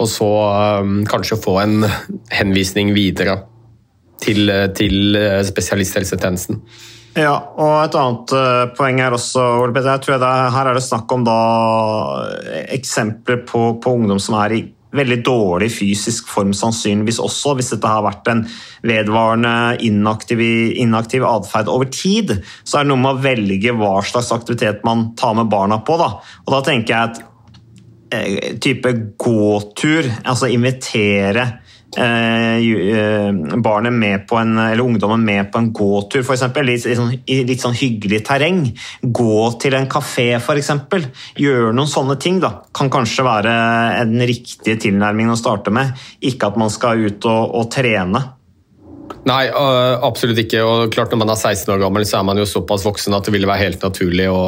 og 0.00 0.08
så 0.08 0.28
kanskje 1.06 1.38
få 1.38 1.58
en 1.60 1.84
henvisning 2.32 2.94
videre 2.96 3.36
til, 4.24 4.48
til 4.74 5.18
spesialisthelsetjenesten. 5.46 6.58
Ja, 7.12 7.32
og 7.60 7.72
et 7.82 7.96
annet 7.98 8.32
uh, 8.32 8.68
poeng 8.76 9.00
her 9.02 9.12
også, 9.12 9.42
Ole 9.60 9.74
Petter. 9.74 9.98
Jeg 9.98 10.04
tror 10.06 10.14
er, 10.16 10.52
her 10.54 10.70
er 10.70 10.78
det 10.78 10.84
snakk 10.84 11.10
om 11.12 11.26
da, 11.26 11.40
eksempler 12.72 13.42
på, 13.48 13.66
på, 13.82 13.96
ungdom 13.98 14.20
som 14.22 14.38
er 14.40 14.54
i 14.56 14.62
veldig 14.92 15.18
dårlig 15.24 15.70
fysisk 15.72 16.28
form, 16.28 16.52
sannsynligvis 16.56 17.20
også, 17.24 17.54
hvis 17.56 17.70
dette 17.72 17.88
har 17.88 18.04
vært 18.04 18.28
en 18.28 18.42
vedvarende 18.84 19.52
inaktiv, 19.84 20.40
inaktiv 20.40 21.24
atferd 21.28 21.68
over 21.72 21.88
tid. 21.92 22.34
Så 22.64 22.78
er 22.78 22.84
det 22.84 22.92
noe 22.92 23.00
med 23.00 23.16
å 23.16 23.24
velge 23.24 23.76
hva 23.76 23.94
slags 24.04 24.32
aktivitet 24.36 24.84
man 24.88 25.10
tar 25.16 25.36
med 25.36 25.52
barna 25.52 25.80
på. 25.84 25.96
Da. 26.00 26.10
Og 26.44 26.56
da 26.56 26.60
tenker 26.68 26.92
jeg 26.92 27.12
at 27.12 27.22
eh, 28.12 28.52
type 28.60 28.92
gåtur, 29.20 30.12
altså 30.28 30.52
invitere 30.52 31.48
Eh, 31.48 31.48
eh, 31.48 31.61
barnet 31.92 33.92
med 33.92 34.24
på 34.28 34.36
en, 34.40 34.56
eller 34.58 34.84
ungdommen 34.84 35.24
med 35.24 35.50
på 35.52 35.60
en 35.60 35.72
gåtur, 35.76 36.22
f.eks. 36.24 36.44
Litt, 36.64 36.86
litt, 36.88 36.96
sånn, 36.96 37.12
I 37.26 37.42
litt 37.48 37.64
sånn 37.64 37.76
hyggelig 37.76 38.22
terreng. 38.28 38.62
Gå 39.02 39.52
til 39.60 39.76
en 39.76 39.88
kafé, 39.92 40.30
f.eks. 40.38 40.70
Gjøre 41.36 41.72
noen 41.76 41.90
sånne 41.90 42.16
ting 42.22 42.40
da, 42.42 42.54
kan 42.74 42.90
kanskje 42.92 43.26
være 43.26 43.56
den 44.08 44.24
riktige 44.28 44.78
tilnærmingen 44.86 45.34
å 45.34 45.40
starte 45.40 45.74
med. 45.74 45.92
Ikke 46.24 46.48
at 46.48 46.56
man 46.60 46.72
skal 46.72 47.04
ut 47.04 47.28
og, 47.28 47.58
og 47.60 47.68
trene. 47.72 48.22
Nei, 49.28 49.44
absolutt 49.52 50.40
ikke. 50.42 50.64
og 50.66 50.90
klart 50.94 51.12
Når 51.12 51.20
man 51.20 51.34
er 51.34 51.38
16 51.38 51.70
år 51.74 51.84
gammel, 51.84 52.06
så 52.08 52.18
er 52.18 52.26
man 52.26 52.40
jo 52.40 52.48
såpass 52.48 52.86
voksen 52.88 53.14
at 53.14 53.28
det 53.28 53.36
ville 53.36 53.50
være 53.50 53.68
helt 53.68 53.84
naturlig 53.84 54.26
å 54.32 54.42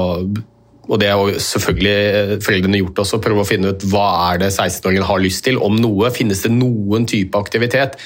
og 0.88 1.01
det 1.01 1.11
har 1.11 1.38
selvfølgelig 1.40 1.94
eh, 1.94 2.35
foreldrene 2.44 2.81
gjort 2.83 3.01
også, 3.05 3.23
prøve 3.25 3.44
å 3.44 3.49
finne 3.49 3.73
ut 3.73 3.87
hva 3.90 4.09
er 4.33 4.42
det 4.44 4.51
16-åringen 4.53 5.09
har 5.09 5.23
lyst 5.23 5.44
til. 5.47 5.59
Om 5.62 5.79
noe, 5.81 6.12
finnes 6.14 6.44
det 6.44 6.53
noen 6.53 7.09
type 7.11 7.40
aktivitet? 7.40 7.97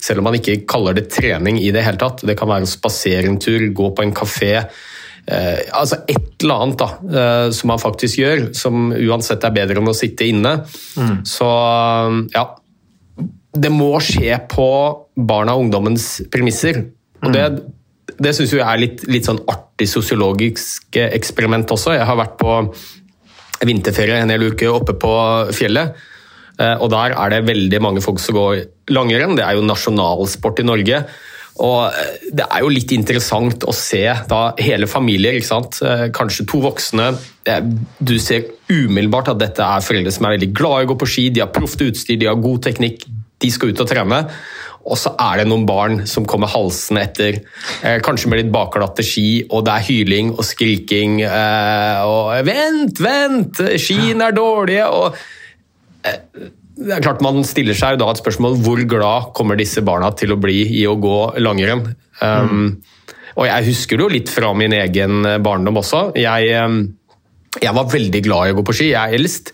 Selv 0.00 0.22
om 0.22 0.30
man 0.30 0.38
ikke 0.38 0.62
kaller 0.70 0.96
det 0.96 1.10
trening 1.12 1.58
i 1.60 1.72
det 1.74 1.84
hele 1.84 2.00
tatt. 2.00 2.24
Det 2.26 2.38
kan 2.38 2.50
være 2.50 2.68
å 2.68 2.70
spasere 2.70 3.28
en 3.28 3.40
tur, 3.42 3.66
gå 3.76 3.90
på 3.96 4.06
en 4.06 4.14
kafé. 4.16 4.54
Eh, 5.26 5.58
altså 5.76 6.00
et 6.08 6.44
eller 6.44 6.64
annet 6.64 6.80
da, 6.80 6.88
eh, 7.10 7.48
som 7.54 7.72
man 7.72 7.82
faktisk 7.82 8.22
gjør, 8.22 8.46
som 8.56 8.94
uansett 8.94 9.44
er 9.44 9.56
bedre 9.58 9.82
enn 9.82 9.92
å 9.92 9.96
sitte 9.96 10.28
inne. 10.30 10.60
Mm. 10.96 11.20
Så 11.28 11.50
ja. 12.34 12.46
Det 13.50 13.66
må 13.74 13.96
skje 13.98 14.36
på 14.46 14.70
barna 15.18 15.56
og 15.56 15.64
ungdommens 15.64 16.20
premisser. 16.30 16.84
Og 17.20 17.32
det, 17.34 17.42
det 18.20 18.34
syns 18.36 18.52
jeg 18.52 18.64
er 18.64 18.80
litt, 18.80 19.04
litt 19.08 19.28
sånn 19.28 19.40
artig 19.48 19.88
sosiologisk 19.88 20.98
eksperiment 21.00 21.72
også. 21.72 21.94
Jeg 21.96 22.08
har 22.08 22.18
vært 22.20 22.36
på 22.40 22.56
vinterferie 23.66 24.20
en 24.20 24.32
hel 24.32 24.50
uke 24.52 24.68
oppe 24.72 24.96
på 25.00 25.12
fjellet. 25.56 25.96
Eh, 26.60 26.76
og 26.76 26.90
Der 26.92 27.16
er 27.16 27.32
det 27.32 27.48
veldig 27.48 27.80
mange 27.82 28.04
folk 28.04 28.20
som 28.20 28.36
går 28.36 28.64
langrenn. 28.92 29.36
Det 29.36 29.44
er 29.46 29.56
jo 29.56 29.66
nasjonalsport 29.66 30.60
i 30.60 30.66
Norge. 30.68 31.02
Og 31.60 31.80
eh, 31.88 32.30
Det 32.32 32.46
er 32.46 32.64
jo 32.64 32.72
litt 32.72 32.92
interessant 32.96 33.64
å 33.64 33.74
se 33.76 34.04
da 34.28 34.42
hele 34.60 34.88
familier, 34.90 35.36
ikke 35.36 35.50
sant? 35.50 35.80
Eh, 35.84 36.08
kanskje 36.16 36.48
to 36.50 36.62
voksne. 36.64 37.12
Du 37.98 38.16
ser 38.20 38.52
umiddelbart 38.70 39.32
at 39.32 39.40
dette 39.40 39.64
er 39.64 39.84
foreldre 39.84 40.12
som 40.14 40.28
er 40.28 40.36
veldig 40.36 40.52
glad 40.52 40.82
i 40.82 40.88
å 40.88 40.92
gå 40.92 41.00
på 41.00 41.08
ski, 41.08 41.28
de 41.30 41.44
har 41.44 41.52
proft 41.54 41.80
utstyr, 41.82 42.18
de 42.20 42.28
har 42.28 42.40
god 42.40 42.62
teknikk, 42.68 43.06
de 43.40 43.50
skal 43.50 43.72
ut 43.72 43.80
og 43.80 43.88
trene. 43.88 44.24
Og 44.88 44.96
så 44.96 45.12
er 45.20 45.40
det 45.40 45.48
noen 45.50 45.66
barn 45.68 46.04
som 46.08 46.24
kommer 46.28 46.50
halsende 46.50 47.02
etter, 47.04 47.40
eh, 47.84 47.98
kanskje 48.04 48.30
med 48.30 48.40
litt 48.40 48.52
bakglatte 48.52 49.04
ski, 49.04 49.44
og 49.50 49.66
det 49.66 49.74
er 49.74 49.86
hyling 49.90 50.32
og 50.32 50.44
skriking 50.46 51.20
eh, 51.26 52.00
og 52.06 52.32
'Vent, 52.46 53.02
vent! 53.04 53.60
Skiene 53.76 54.30
er 54.30 54.36
dårlige!' 54.36 54.88
og 54.88 55.18
eh, 56.04 56.48
det 56.80 56.94
er 56.96 57.04
klart 57.04 57.20
Man 57.20 57.42
stiller 57.44 57.76
seg 57.76 57.98
da 58.00 58.08
et 58.08 58.22
spørsmål 58.22 58.56
hvor 58.64 58.80
glad 58.88 59.34
kommer 59.36 59.58
disse 59.58 59.82
barna 59.84 60.14
til 60.16 60.32
å 60.32 60.40
bli 60.40 60.62
i 60.80 60.86
å 60.88 60.96
gå 60.96 61.36
langrenn. 61.36 61.82
Um, 62.24 62.80
og 63.36 63.44
Jeg 63.44 63.66
husker 63.66 63.98
det 63.98 64.06
jo 64.06 64.14
litt 64.14 64.32
fra 64.32 64.54
min 64.56 64.72
egen 64.72 65.28
barndom 65.44 65.76
også. 65.76 66.16
Jeg, 66.16 66.48
um, 66.56 66.94
jeg 67.60 67.76
var 67.76 67.84
veldig 67.84 68.22
glad 68.24 68.48
i 68.48 68.54
å 68.54 68.56
gå 68.56 68.64
på 68.64 68.76
ski. 68.78 68.88
Jeg 68.94 69.12
er 69.12 69.18
eldst. 69.18 69.52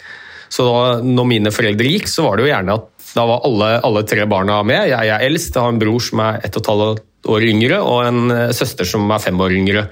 Så 0.55 0.67
når 1.03 1.27
mine 1.27 1.51
foreldre 1.51 1.91
gikk, 1.97 2.07
så 2.07 2.29
var 2.29 2.39
det 2.39 2.47
jo 2.47 2.53
gjerne 2.53 2.79
at 2.79 2.96
da 3.16 3.24
var 3.29 3.44
alle, 3.48 3.70
alle 3.87 4.02
tre 4.09 4.26
barna 4.29 4.61
med. 4.66 4.90
Jeg 4.90 5.12
er 5.12 5.24
eldst, 5.24 5.55
jeg 5.55 5.64
har 5.64 5.72
en 5.72 5.81
bror 5.81 6.02
som 6.05 6.20
er 6.24 6.42
ett 6.44 6.59
og 6.59 6.62
et 6.62 6.72
halvt 6.72 7.31
år 7.33 7.46
yngre, 7.48 7.81
og 7.83 8.02
en 8.05 8.35
eh, 8.35 8.52
søster 8.57 8.88
som 8.88 9.09
er 9.11 9.22
fem 9.22 9.40
år 9.40 9.55
yngre. 9.57 9.87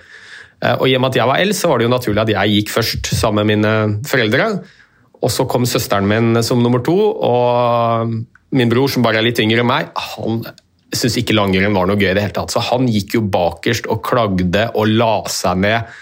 Eh, 0.61 0.75
og 0.75 0.87
I 0.89 0.97
og 0.99 1.05
med 1.05 1.15
at 1.15 1.21
jeg 1.23 1.31
var 1.31 1.43
eldst, 1.43 1.65
så 1.65 1.71
var 1.71 1.81
det 1.81 1.89
jo 1.89 1.95
naturlig 1.95 2.25
at 2.25 2.35
jeg 2.35 2.59
gikk 2.59 2.75
først 2.75 3.13
sammen 3.17 3.43
med 3.45 3.57
mine 3.57 4.05
foreldre. 4.09 4.51
Og 5.25 5.33
så 5.33 5.49
kom 5.49 5.65
søsteren 5.69 6.09
min 6.09 6.43
som 6.45 6.61
nummer 6.63 6.85
to, 6.85 6.97
og 6.97 8.13
min 8.55 8.71
bror, 8.71 8.91
som 8.93 9.05
bare 9.05 9.23
er 9.23 9.27
litt 9.27 9.41
yngre 9.43 9.65
enn 9.65 9.71
meg, 9.73 9.89
han 10.15 10.45
syntes 10.95 11.17
ikke 11.19 11.35
langrenn 11.35 11.75
var 11.75 11.89
noe 11.89 11.99
gøy 11.99 12.13
i 12.13 12.15
det 12.15 12.27
hele 12.27 12.37
tatt. 12.37 12.53
Så 12.55 12.63
han 12.69 12.87
gikk 12.93 13.17
jo 13.17 13.25
bakerst 13.27 13.89
og 13.91 14.05
klagde 14.07 14.69
og 14.77 14.93
la 14.93 15.15
seg 15.33 15.65
ned 15.65 15.97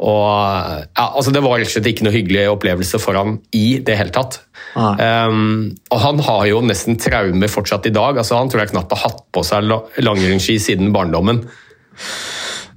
og, 0.00 0.86
ja, 0.96 1.04
altså 1.04 1.32
det 1.34 1.42
var 1.44 1.58
rett 1.60 1.68
og 1.68 1.74
slett 1.74 1.90
ikke 1.90 2.06
noe 2.06 2.14
hyggelig 2.14 2.46
opplevelse 2.54 3.00
for 3.02 3.18
ham 3.20 3.36
i 3.56 3.82
det 3.84 3.98
hele 4.00 4.14
tatt. 4.14 4.40
Um, 4.72 5.74
og 5.90 6.00
han 6.00 6.22
har 6.24 6.46
jo 6.48 6.62
nesten 6.64 6.96
traumer 7.00 7.52
fortsatt 7.52 7.90
i 7.90 7.94
dag. 7.94 8.16
altså 8.22 8.38
Han 8.38 8.48
tror 8.48 8.64
jeg 8.64 8.72
knapt 8.72 8.96
har 8.96 9.10
hatt 9.10 9.24
på 9.34 9.44
seg 9.44 9.68
langrennsski 10.00 10.56
siden 10.62 10.94
barndommen. 10.96 11.44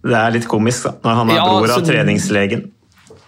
Det 0.04 0.20
er 0.20 0.36
litt 0.36 0.50
komisk, 0.52 0.90
da, 0.90 0.98
når 1.06 1.20
han 1.22 1.32
er 1.32 1.40
ja, 1.40 1.44
bror 1.48 1.76
av 1.78 1.86
treningslegen. 1.88 2.66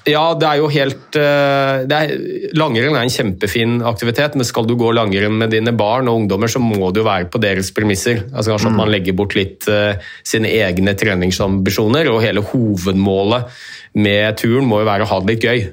Ja, 0.06 0.26
det 0.38 0.46
er 0.46 0.60
jo 0.60 0.68
helt 0.70 1.18
er, 1.18 2.12
Langrenn 2.54 2.94
er 2.94 3.08
en 3.08 3.14
kjempefin 3.14 3.80
aktivitet, 3.90 4.36
men 4.38 4.46
skal 4.46 4.68
du 4.70 4.76
gå 4.78 4.92
langrenn 4.94 5.40
med 5.40 5.50
dine 5.56 5.74
barn 5.74 6.12
og 6.12 6.20
ungdommer, 6.20 6.52
så 6.52 6.62
må 6.62 6.92
jo 6.94 7.06
være 7.08 7.32
på 7.32 7.42
deres 7.42 7.72
premisser. 7.74 8.22
Altså 8.28 8.54
Kanskje 8.54 8.70
mm. 8.70 8.76
at 8.76 8.82
man 8.84 8.92
legger 8.94 9.18
bort 9.18 9.34
litt 9.40 9.66
uh, 9.72 9.96
sine 10.22 10.52
egne 10.60 10.94
treningsambisjoner, 11.00 12.12
og 12.12 12.22
hele 12.28 12.44
hovedmålet 12.52 13.50
med 13.96 14.38
turen 14.40 14.68
må 14.68 14.82
jo 14.82 14.90
være 14.90 15.06
å 15.06 15.10
ha 15.10 15.22
det 15.24 15.34
litt 15.34 15.48
gøy. 15.48 15.66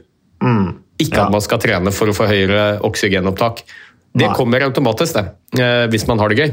Mm. 0.43 0.67
Ikke 1.03 1.19
ja. 1.19 1.27
at 1.27 1.35
man 1.35 1.43
skal 1.43 1.61
trene 1.63 1.93
for 1.95 2.11
å 2.11 2.17
få 2.17 2.29
høyere 2.31 2.79
oksygenopptak. 2.87 3.65
Det 4.13 4.29
Nei. 4.29 4.35
kommer 4.37 4.65
automatisk, 4.67 5.17
det, 5.17 5.63
uh, 5.63 5.87
hvis 5.91 6.05
man 6.09 6.21
har 6.21 6.33
det 6.33 6.43
gøy. 6.43 6.51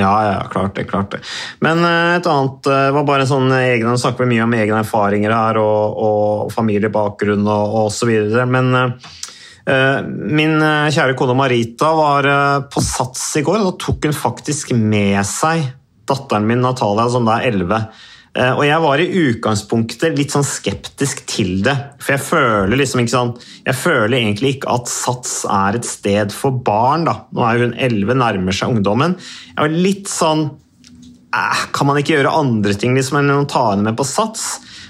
Ja, 0.00 0.14
ja, 0.26 0.38
klart 0.50 0.74
det. 0.74 0.86
klart 0.90 1.12
det. 1.12 1.20
Men 1.62 1.84
uh, 1.84 2.16
et 2.16 2.26
annet 2.26 2.70
var 2.96 3.04
bare 3.06 3.28
sånn 3.30 3.52
egen, 3.60 3.86
Nå 3.86 3.98
snakker 4.00 4.24
vi 4.24 4.34
mye 4.34 4.46
om 4.46 4.56
egne 4.56 4.80
erfaringer 4.80 5.34
her 5.34 5.60
og, 5.60 6.00
og 6.08 6.54
familiebakgrunn 6.54 7.44
og, 7.44 7.92
så 7.94 8.08
videre. 8.08 8.48
Men 8.50 8.72
uh, 8.74 10.00
min 10.08 10.58
kjære 10.92 11.14
kone 11.20 11.36
Marita 11.38 11.92
var 11.96 12.28
på 12.72 12.82
Sats 12.84 13.30
i 13.38 13.44
går, 13.46 13.62
da 13.62 13.76
tok 13.84 14.08
hun 14.08 14.16
faktisk 14.16 14.74
med 14.76 15.20
seg 15.28 15.68
datteren 16.08 16.48
min 16.48 16.60
Natalia, 16.64 17.06
som 17.12 17.24
da 17.28 17.38
er 17.38 17.54
11 17.54 17.78
Eh, 17.80 18.13
og 18.34 18.64
jeg 18.66 18.82
var 18.82 18.98
i 18.98 19.20
utgangspunktet 19.28 20.16
litt 20.18 20.32
sånn 20.34 20.46
skeptisk 20.46 21.22
til 21.30 21.60
det. 21.62 21.74
For 22.02 22.16
jeg 22.16 22.24
føler 22.24 22.80
liksom 22.80 23.04
ikke 23.04 23.12
sånn 23.12 23.32
Jeg 23.62 23.78
føler 23.78 24.16
egentlig 24.18 24.56
ikke 24.56 24.74
at 24.74 24.90
Sats 24.90 25.36
er 25.46 25.78
et 25.78 25.86
sted 25.86 26.34
for 26.34 26.50
barn. 26.66 27.06
da. 27.06 27.20
Nå 27.30 27.46
er 27.46 27.62
hun 27.62 27.78
11, 27.78 28.18
nærmer 28.18 28.56
seg 28.56 28.74
ungdommen. 28.74 29.14
Jeg 29.52 29.60
var 29.62 29.78
litt 29.86 30.10
sånn 30.10 30.48
eh, 30.50 31.62
Kan 31.72 31.90
man 31.90 32.02
ikke 32.02 32.16
gjøre 32.16 32.34
andre 32.34 32.74
ting 32.74 32.98
liksom, 32.98 33.22
enn 33.22 33.30
å 33.36 33.46
ta 33.46 33.68
henne 33.70 33.86
med 33.86 33.98
på 34.00 34.08
Sats? 34.08 34.48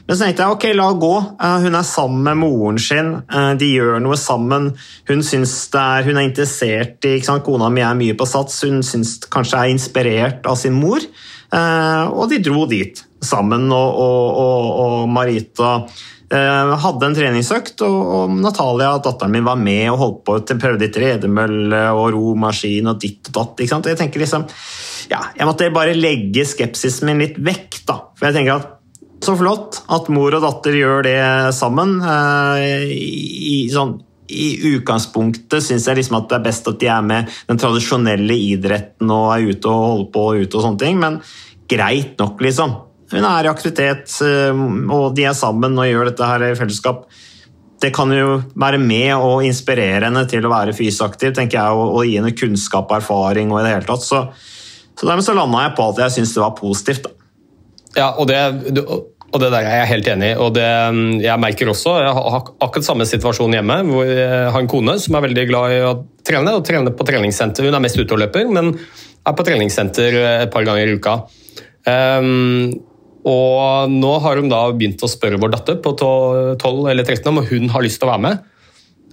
Men 0.09 0.17
så 0.17 0.25
tenkte 0.25 0.45
jeg 0.45 0.57
ok, 0.57 0.67
la 0.81 0.89
gå. 1.05 1.15
Eh, 1.37 1.61
hun 1.69 1.77
er 1.77 1.87
sammen 1.93 2.25
med 2.25 2.41
moren 2.41 2.81
sin. 2.81 3.15
De 3.61 3.71
gjør 3.77 4.01
noe 4.05 4.17
sammen. 4.21 4.73
Hun, 5.09 5.21
er, 5.21 6.09
hun 6.09 6.17
er 6.17 6.25
interessert 6.25 7.05
i 7.13 7.19
Kona 7.21 7.69
mi 7.69 7.85
er 7.85 8.01
mye 8.01 8.17
på 8.17 8.25
Sats. 8.25 8.63
Hun 8.65 8.81
syns 8.81 9.19
kanskje 9.29 9.61
er 9.61 9.77
inspirert 9.77 10.49
av 10.49 10.57
sin 10.61 10.81
mor. 10.81 11.05
Og 11.55 12.25
de 12.33 12.41
dro 12.43 12.65
dit. 12.67 13.05
Sammen, 13.27 13.67
og, 13.73 14.01
og, 14.05 14.69
og, 14.85 14.97
Marita 15.13 15.73
eh, 16.31 16.75
hadde 16.85 17.09
en 17.09 17.17
treningsøkt, 17.17 17.85
og 17.87 18.37
Natalia, 18.39 18.95
datteren 19.05 19.35
min, 19.35 19.47
var 19.47 19.61
med 19.61 19.89
og 19.93 20.01
holdt 20.03 20.23
på 20.27 20.39
til 20.49 20.61
prøvde 20.63 20.89
i 20.89 20.95
tredemølle 20.95 21.83
og 21.97 22.07
romaskin 22.17 22.93
og 22.93 23.03
ditt 23.03 23.33
og 23.33 23.39
datt. 23.41 23.65
ikke 23.65 23.75
sant? 23.75 23.91
Jeg 23.91 24.01
tenker 24.01 24.25
liksom, 24.25 24.47
ja, 25.13 25.25
jeg 25.37 25.51
måtte 25.51 25.73
bare 25.75 25.97
legge 25.99 26.47
skepsisen 26.49 27.11
min 27.11 27.25
litt 27.25 27.41
vekk, 27.41 27.85
da. 27.89 28.01
For 28.15 28.31
jeg 28.31 28.39
tenker 28.41 28.59
at 28.61 28.73
så 29.25 29.33
flott 29.41 29.79
at 29.95 30.11
mor 30.13 30.35
og 30.37 30.43
datter 30.45 30.75
gjør 30.77 31.07
det 31.07 31.21
sammen. 31.57 31.97
Eh, 32.05 32.91
i, 32.93 33.57
sånn, 33.73 33.97
i 34.29 34.49
utgangspunktet 34.75 35.65
syns 35.65 35.89
jeg 35.89 36.01
liksom 36.01 36.19
at 36.19 36.31
det 36.31 36.39
er 36.39 36.47
best 36.47 36.69
at 36.71 36.81
de 36.81 36.91
er 36.93 37.05
med 37.05 37.31
den 37.49 37.61
tradisjonelle 37.61 38.37
idretten 38.51 39.11
og 39.13 39.31
er 39.35 39.51
ute 39.51 39.71
og 39.71 39.87
holder 39.89 40.11
på 40.15 40.27
og 40.29 40.45
ute 40.45 40.59
og 40.59 40.67
sånne 40.67 40.83
ting, 40.83 41.01
men 41.01 41.21
greit 41.71 42.19
nok, 42.21 42.43
liksom. 42.45 42.75
Hun 43.15 43.27
er 43.29 43.47
i 43.47 43.53
aktivitet, 43.53 44.11
eh, 44.27 44.65
og 44.91 45.15
de 45.15 45.29
er 45.29 45.37
sammen 45.39 45.79
og 45.79 45.87
gjør 45.87 46.11
dette 46.11 46.31
her 46.31 46.49
i 46.49 46.57
fellesskap. 46.59 47.07
Det 47.83 47.93
kan 47.95 48.11
jo 48.15 48.41
være 48.59 48.81
med 48.81 49.13
å 49.15 49.39
inspirere 49.45 50.09
henne 50.09 50.25
til 50.31 50.47
å 50.47 50.53
være 50.53 50.75
fysaktiv, 50.77 51.35
tenker 51.37 51.61
jeg, 51.61 51.79
og, 51.79 51.99
og 51.99 52.09
gi 52.09 52.19
henne 52.19 52.35
kunnskap 52.35 52.91
og 52.91 52.99
erfaring. 52.99 53.53
og 53.53 53.61
i 53.61 53.67
det 53.67 53.75
hele 53.77 53.89
tatt. 53.89 54.07
Så, 54.07 54.23
så 54.99 55.09
dermed 55.09 55.27
så 55.27 55.35
landa 55.37 55.67
jeg 55.67 55.77
på 55.79 55.89
at 55.93 56.01
jeg 56.07 56.17
syns 56.17 56.35
det 56.35 56.43
var 56.43 56.57
positivt. 56.59 57.07
Da. 57.07 57.15
Ja, 57.95 58.09
og 58.19 58.27
det, 58.27 58.41
og 59.35 59.43
det 59.43 59.51
der 59.53 59.67
er 59.67 59.81
jeg 59.83 59.91
helt 59.93 60.09
enig 60.11 60.33
i. 60.33 60.39
og 60.39 60.55
det, 60.57 60.67
Jeg 61.23 61.43
merker 61.43 61.71
også, 61.71 61.99
jeg 62.03 62.15
har 62.17 62.39
akkurat 62.39 62.87
samme 62.87 63.07
situasjon 63.07 63.55
hjemme. 63.55 63.81
hvor 63.91 64.07
Jeg 64.07 64.51
har 64.51 64.61
en 64.61 64.71
kone 64.71 64.97
som 65.03 65.15
er 65.15 65.27
veldig 65.29 65.47
glad 65.51 65.75
i 65.75 65.81
å 65.87 65.93
trene, 66.27 66.55
og 66.55 66.65
trene 66.67 66.95
på 66.95 67.07
treningssenter. 67.07 67.67
Hun 67.67 67.75
er 67.75 67.85
mest 67.85 67.99
ute 67.99 68.15
og 68.15 68.23
løper, 68.25 68.51
men 68.51 68.75
er 68.75 69.37
på 69.37 69.47
treningssenter 69.47 70.19
et 70.47 70.53
par 70.55 70.67
ganger 70.67 70.91
i 70.91 70.99
uka. 70.99 71.21
Um, 71.85 72.73
og 73.25 73.93
nå 73.93 74.11
har 74.21 74.41
hun 74.41 74.51
da 74.53 74.67
begynt 74.77 75.01
å 75.01 75.09
spørre 75.09 75.39
vår 75.41 75.55
datter 75.55 75.79
på 75.81 75.95
12 75.97 76.91
eller 76.93 77.07
13 77.07 77.31
om 77.31 77.41
hun 77.49 77.71
har 77.73 77.85
lyst 77.87 78.03
til 78.03 78.09
å 78.09 78.13
være 78.13 78.25
med. 78.27 78.51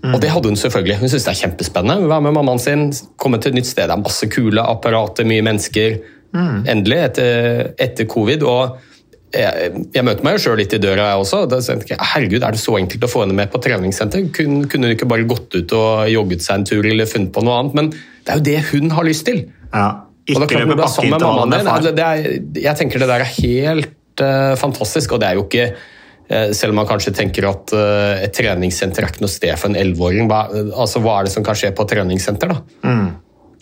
Mm. 0.02 0.16
Og 0.16 0.22
det 0.24 0.32
hadde 0.34 0.50
hun 0.50 0.58
selvfølgelig. 0.60 0.98
Hun 1.00 1.12
syntes 1.12 1.28
det 1.28 1.34
er 1.36 1.42
kjempespennende. 1.46 2.10
Være 2.10 2.26
med 2.26 2.36
mammaen 2.36 2.60
sin, 2.60 2.88
komme 3.22 3.40
til 3.40 3.54
et 3.54 3.62
nytt 3.62 3.70
sted. 3.70 3.88
Det 3.88 3.96
er 3.96 4.02
masse 4.02 4.28
kule 4.34 4.64
apparater, 4.66 5.28
mye 5.30 5.46
mennesker. 5.46 6.00
Mm. 6.34 6.64
Endelig, 6.74 6.98
etter, 7.06 7.70
etter, 7.86 8.10
covid. 8.12 8.44
Og 8.50 9.38
jeg, 9.38 9.72
jeg 9.94 10.08
møter 10.08 10.28
meg 10.28 10.36
jo 10.36 10.44
sjøl 10.48 10.60
litt 10.60 10.76
i 10.76 10.82
døra, 10.82 11.12
jeg 11.14 11.24
også. 11.24 11.44
Da 11.54 11.62
jeg, 11.62 12.00
Herregud, 12.02 12.42
er 12.42 12.58
det 12.58 12.64
så 12.64 12.76
enkelt 12.82 13.08
å 13.08 13.12
få 13.14 13.24
henne 13.24 13.38
med 13.38 13.54
på 13.54 13.62
treningssenter? 13.64 14.28
Kunne, 14.36 14.66
kunne 14.72 14.90
hun 14.90 14.98
ikke 14.98 15.10
bare 15.14 15.30
gått 15.30 15.56
ut 15.56 15.78
og 15.78 16.12
jogget 16.12 16.44
seg 16.44 16.60
en 16.60 16.70
tur 16.74 16.92
eller 16.92 17.08
funnet 17.08 17.32
på 17.38 17.46
noe 17.46 17.62
annet? 17.62 17.78
Men 17.78 17.94
det 17.94 18.34
er 18.34 18.42
jo 18.42 18.48
det 18.50 18.60
hun 18.74 18.98
har 18.98 19.08
lyst 19.08 19.30
til. 19.30 19.46
Ja. 19.72 19.88
Ikke 20.32 20.66
løpe 20.66 20.82
bakke 20.82 21.08
far. 21.22 21.88
Det 21.88 22.04
er, 22.06 22.28
Jeg 22.62 22.78
tenker 22.78 23.02
det 23.02 23.10
der 23.10 23.24
er 23.24 23.36
helt 23.40 23.98
uh, 24.24 24.54
fantastisk. 24.60 25.16
Og 25.16 25.24
det 25.24 25.32
er 25.32 25.40
jo 25.40 25.48
ikke 25.48 25.68
uh, 25.74 26.52
selv 26.58 26.76
om 26.76 26.82
man 26.82 26.90
kanskje 26.90 27.16
tenker 27.18 27.50
at 27.50 27.74
uh, 27.76 28.22
et 28.22 28.36
treningssenter 28.36 29.06
er 29.06 29.14
ikke 29.14 29.26
noe 29.26 29.34
sted 29.34 29.58
for 29.58 29.72
en 29.72 29.80
elleveåring. 29.82 30.30
Hva, 30.32 30.46
altså, 30.72 31.04
hva 31.04 31.20
er 31.20 31.28
det 31.30 31.36
som 31.36 31.46
kan 31.48 31.58
skje 31.58 31.74
på 31.76 31.88
et 31.88 31.94
treningssenter, 31.96 32.56
da? 32.56 32.88
Mm. 32.88 33.12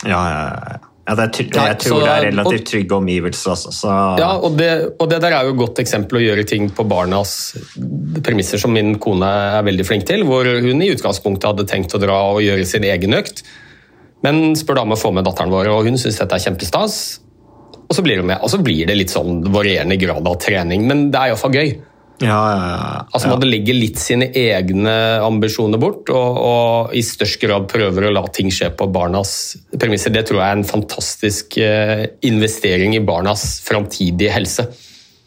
Ja, 0.08 0.22
ja, 0.30 0.46
ja. 0.46 0.86
Ja, 1.10 1.16
er, 1.16 1.30
jeg 1.32 1.78
tror 1.80 1.96
så, 1.96 2.00
det 2.04 2.10
er 2.12 2.24
relativt 2.28 2.66
trygge 2.70 2.94
omgivelser. 2.94 3.54
Altså, 3.56 3.72
så. 3.74 3.94
Ja, 4.20 4.28
og 4.38 4.54
det, 4.58 4.68
og 5.00 5.08
det, 5.10 5.18
der 5.24 5.34
er 5.34 5.48
jo 5.48 5.54
et 5.56 5.58
godt 5.58 5.80
eksempel 5.82 6.20
å 6.20 6.22
gjøre 6.22 6.44
ting 6.46 6.68
på 6.76 6.84
barnas 6.86 7.32
premisser, 8.22 8.60
som 8.62 8.70
min 8.76 8.92
kone 9.02 9.26
er 9.26 9.64
veldig 9.66 9.86
flink 9.88 10.06
til. 10.06 10.22
Hvor 10.28 10.46
hun 10.46 10.84
i 10.84 10.92
utgangspunktet 10.92 11.48
hadde 11.50 11.66
tenkt 11.70 11.96
å 11.96 12.02
dra 12.02 12.20
og 12.36 12.44
gjøre 12.44 12.68
sin 12.68 12.86
egen 12.86 13.16
økt. 13.18 13.42
Men 14.22 14.52
spør 14.58 14.78
da 14.78 14.86
om 14.86 14.94
å 14.94 15.00
få 15.00 15.10
med 15.16 15.26
datteren 15.26 15.50
vår, 15.50 15.72
og 15.72 15.88
hun 15.88 15.98
syns 15.98 16.20
dette 16.20 16.36
er 16.36 16.44
kjempestas. 16.44 17.00
Og 17.90 17.96
så 17.96 18.02
blir 18.06 18.20
det 18.20 18.26
med. 18.26 18.38
Og 18.38 18.52
så 18.52 18.60
blir 18.62 18.86
det 18.86 18.94
litt 18.94 19.12
sånn 19.12 19.40
varierende 19.50 19.98
grad 19.98 20.26
av 20.30 20.36
trening, 20.42 20.86
men 20.86 21.08
det 21.10 21.18
er 21.18 21.32
iallfall 21.32 21.56
gøy. 21.58 21.72
Ja, 22.20 22.36
ja, 22.52 22.64
ja. 22.68 22.96
Altså 23.16 23.30
Man 23.32 23.46
legger 23.48 23.76
litt 23.76 23.98
sine 23.98 24.28
egne 24.36 24.92
ambisjoner 25.24 25.80
bort, 25.80 26.10
og, 26.12 26.38
og, 26.38 26.92
i 26.96 27.02
størst 27.04 27.40
grad 27.42 27.66
prøver 27.70 28.06
å 28.06 28.12
la 28.12 28.22
ting 28.28 28.52
skje 28.52 28.68
på 28.76 28.90
barnas 28.92 29.32
premisser. 29.72 30.12
Det 30.14 30.26
tror 30.28 30.42
jeg 30.42 30.46
er 30.46 30.60
en 30.60 30.68
fantastisk 30.68 31.56
eh, 31.64 32.04
investering 32.28 32.94
i 32.98 33.02
barnas 33.04 33.46
framtidige 33.64 34.34
helse. 34.36 34.68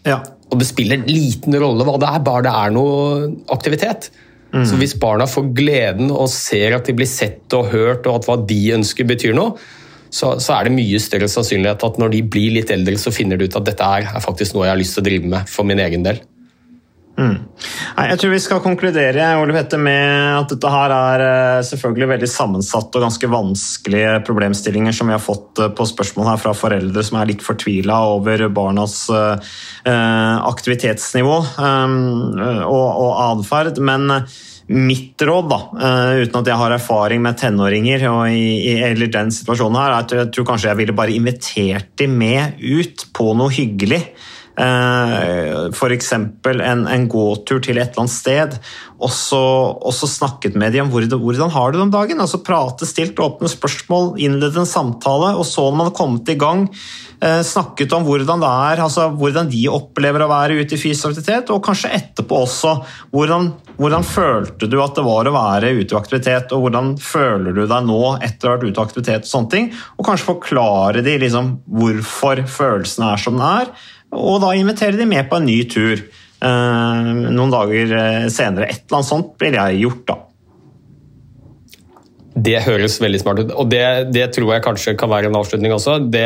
Ja. 0.06 0.21
Og 0.54 0.62
det 0.62 0.69
spiller 0.69 1.02
en 1.02 1.10
liten 1.10 1.58
rolle 1.58 1.88
hva 1.88 1.97
det 1.97 2.12
er, 2.12 2.23
bare 2.23 2.45
det 2.45 2.54
er 2.62 2.76
noe 2.78 3.32
aktivitet. 3.56 4.12
Mm. 4.54 4.67
Så 4.69 4.78
hvis 4.78 4.93
barna 5.02 5.26
får 5.26 5.49
gleden 5.58 6.13
og 6.13 6.30
ser 6.30 6.78
at 6.78 6.86
de 6.86 6.93
blir 6.93 7.10
sett 7.10 7.58
og 7.58 7.71
hørt, 7.73 8.06
og 8.06 8.21
at 8.21 8.30
hva 8.30 8.38
de 8.38 8.60
ønsker 8.78 9.10
betyr 9.10 9.34
noe, 9.34 9.58
så, 10.13 10.36
så, 10.38 10.54
er 10.56 10.67
det 10.67 10.76
mye 10.76 10.99
større 11.02 11.30
sannsynlighet 11.32 11.88
at 11.88 11.97
når 12.02 12.13
de 12.13 12.21
blir 12.36 12.54
litt 12.60 12.69
eldre, 12.73 12.99
så 13.02 13.13
finner 13.13 13.39
de 13.39 13.49
ut 13.49 13.58
at 13.58 13.65
dette 13.65 13.88
er 13.97 14.21
faktisk 14.21 14.54
noe 14.54 14.67
jeg 14.67 14.76
har 14.76 14.82
lyst 14.84 14.97
til 14.97 15.04
å 15.04 15.10
drive 15.10 15.34
med 15.34 15.49
for 15.49 15.65
min 15.67 15.82
egen 15.82 16.06
del. 16.06 16.21
Mm. 17.13 17.36
Nei, 17.93 18.06
jeg 18.10 18.17
tror 18.23 18.32
vi 18.32 18.39
skal 18.41 18.62
konkludere 18.63 19.26
Ole 19.38 19.54
Petter, 19.54 19.78
med 19.78 20.39
at 20.39 20.49
dette 20.49 20.69
her 20.73 20.93
er 20.95 21.23
eh, 21.26 21.65
selvfølgelig 21.67 22.08
veldig 22.10 22.30
sammensatte 22.30 22.97
og 22.97 23.06
ganske 23.06 23.30
vanskelige 23.30 24.15
problemstillinger 24.26 24.95
som 24.97 25.12
vi 25.12 25.13
har 25.13 25.21
fått 25.21 25.62
eh, 25.62 25.69
på 25.78 25.86
spørsmål 25.91 26.32
her 26.32 26.41
fra 26.41 26.56
foreldre 26.58 27.04
som 27.06 27.19
er 27.21 27.30
litt 27.30 27.45
fortvila 27.45 27.99
over 28.15 28.47
barnas 28.54 28.97
uh, 29.13 29.54
aktivitetsnivå 29.86 31.38
um, 31.62 31.99
og, 32.65 32.89
og 33.06 33.12
atferd. 33.28 33.78
Men 33.86 34.10
Mitt 34.71 35.19
råd, 35.19 35.49
da, 35.52 35.58
uh, 35.76 36.21
uten 36.23 36.39
at 36.39 36.49
jeg 36.52 36.60
har 36.62 36.76
erfaring 36.78 37.23
med 37.23 37.36
tenåringer 37.41 38.06
i, 38.32 38.78
eller 38.88 39.12
den 39.12 39.34
situasjonen 39.36 39.80
her, 39.82 39.91
er 39.91 40.06
at 40.06 40.13
jeg 40.15 40.30
tror 40.36 40.47
kanskje 40.54 40.69
jeg 40.71 40.80
ville 40.80 40.95
bare 40.95 41.15
invitert 41.17 41.91
dem 41.99 42.15
med 42.21 42.62
ut 42.62 43.08
på 43.15 43.34
noe 43.36 43.52
hyggelig. 43.52 43.99
Uh, 44.53 45.71
F.eks. 45.73 46.11
En, 46.13 46.83
en 46.85 47.05
gåtur 47.09 47.61
til 47.65 47.79
et 47.79 47.87
eller 47.89 48.03
annet 48.03 48.13
sted, 48.13 48.57
og 49.03 49.09
så, 49.09 50.07
snakket 50.07 50.53
med 50.59 50.75
dem 50.75 50.85
om 50.85 50.91
hvordan, 50.93 51.17
hvordan 51.19 51.49
har 51.55 51.71
du 51.71 51.79
det 51.79 51.85
om 51.87 51.93
dagen. 51.93 52.21
altså 52.21 52.39
Prate, 52.45 52.85
stilt 52.85 53.19
åpne 53.19 53.49
spørsmål, 53.49 54.13
innlede 54.21 54.61
en 54.61 54.69
samtale. 54.69 55.33
Og 55.39 55.47
så 55.49 55.65
når 55.65 55.79
man 55.79 55.89
har 55.89 55.97
kommet 55.97 56.29
i 56.29 56.37
gang, 56.39 56.67
uh, 56.69 57.41
snakket 57.41 57.97
om 57.97 58.05
hvordan 58.05 58.45
det 58.45 58.51
er, 58.69 58.83
altså 58.85 59.09
hvordan 59.17 59.49
de 59.49 59.65
opplever 59.73 60.23
å 60.23 60.29
være 60.31 60.59
ute 60.61 60.77
i 60.77 60.81
fysisk 60.81 61.09
aktivitet, 61.09 61.49
og 61.49 61.63
kanskje 61.65 61.95
etterpå 61.97 62.43
også 62.45 62.77
hvordan 63.15 63.53
hvordan 63.79 64.05
følte 64.05 64.67
du 64.69 64.77
at 64.83 64.93
det 64.97 65.03
var 65.05 65.27
å 65.27 65.33
være 65.33 65.71
ute 65.79 65.95
i 65.95 65.97
aktivitet, 65.97 66.53
og 66.53 66.67
hvordan 66.67 66.93
føler 67.01 67.55
du 67.55 67.63
deg 67.65 67.87
nå 67.87 68.01
etter 68.21 68.47
å 68.47 68.53
ha 68.53 68.59
vært 68.59 68.69
ute 68.69 68.77
i 68.77 68.85
aktivitet? 68.85 69.25
Og 69.25 69.31
sånne 69.31 69.53
ting, 69.53 69.71
og 69.97 70.07
kanskje 70.07 70.29
forklare 70.29 71.01
de 71.05 71.17
liksom 71.23 71.49
hvorfor 71.81 72.43
følelsen 72.45 73.07
er 73.09 73.23
som 73.23 73.39
den 73.39 73.47
er, 73.47 73.73
og 74.13 74.41
da 74.43 74.54
inviterer 74.58 74.97
de 74.99 75.08
med 75.10 75.28
på 75.30 75.39
en 75.39 75.47
ny 75.47 75.60
tur 75.69 75.97
eh, 75.97 77.10
noen 77.23 77.54
dager 77.54 77.97
eh, 77.97 78.30
senere. 78.34 78.69
Et 78.69 78.84
eller 78.86 78.99
annet 78.99 79.10
sånt 79.10 79.34
blir 79.41 79.58
jeg 79.60 79.84
gjort, 79.84 80.06
da. 80.12 80.19
Det 82.34 82.63
høres 82.65 82.97
veldig 83.02 83.19
smart 83.21 83.43
ut, 83.43 83.52
og 83.62 83.69
det, 83.69 83.84
det, 84.10 84.26
tror 84.34 84.56
jeg 84.56 84.65
kanskje 84.65 84.95
kan 84.97 85.12
være 85.12 85.30
en 85.30 85.38
avslutning 85.38 85.76
også. 85.76 85.99
Det, 86.13 86.26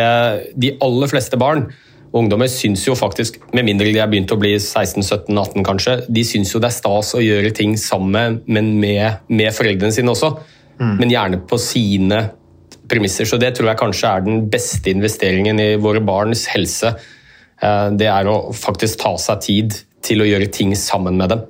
de 0.55 0.71
aller 0.83 1.11
fleste 1.11 1.39
barn 1.39 1.65
og 2.07 2.21
ungdommer 2.21 2.47
syns 2.47 2.85
jo 2.87 2.95
faktisk, 2.95 3.41
med 3.51 3.67
mindre 3.67 3.89
de 3.91 3.99
har 3.99 4.07
begynt 4.07 4.31
å 4.31 4.39
bli 4.39 4.53
16-17-18 4.55 5.65
kanskje, 5.67 5.97
de 6.07 6.23
syns 6.23 6.53
jo 6.53 6.61
det 6.63 6.69
er 6.71 6.77
stas 6.77 7.11
å 7.17 7.23
gjøre 7.23 7.51
ting 7.55 7.75
sammen, 7.79 8.39
men 8.47 8.71
med, 8.79 9.19
med 9.27 9.51
foreldrene 9.55 9.91
sine 9.91 10.13
også. 10.13 10.31
Mm. 10.79 10.95
Men 11.01 11.11
gjerne 11.11 11.41
på 11.49 11.59
sine 11.59 12.21
premisser. 12.87 13.27
Så 13.27 13.39
det 13.41 13.51
tror 13.57 13.71
jeg 13.71 13.81
kanskje 13.81 14.13
er 14.13 14.25
den 14.25 14.45
beste 14.51 14.93
investeringen 14.93 15.59
i 15.59 15.69
våre 15.81 16.01
barns 16.05 16.45
helse. 16.53 16.93
Eh, 17.61 17.89
det 17.97 18.09
er 18.11 18.29
å 18.29 18.39
faktisk 18.55 19.01
ta 19.03 19.15
seg 19.21 19.45
tid 19.45 19.77
til 20.05 20.23
å 20.23 20.27
gjøre 20.29 20.49
ting 20.53 20.75
sammen 20.77 21.17
med 21.19 21.33
dem. 21.33 21.45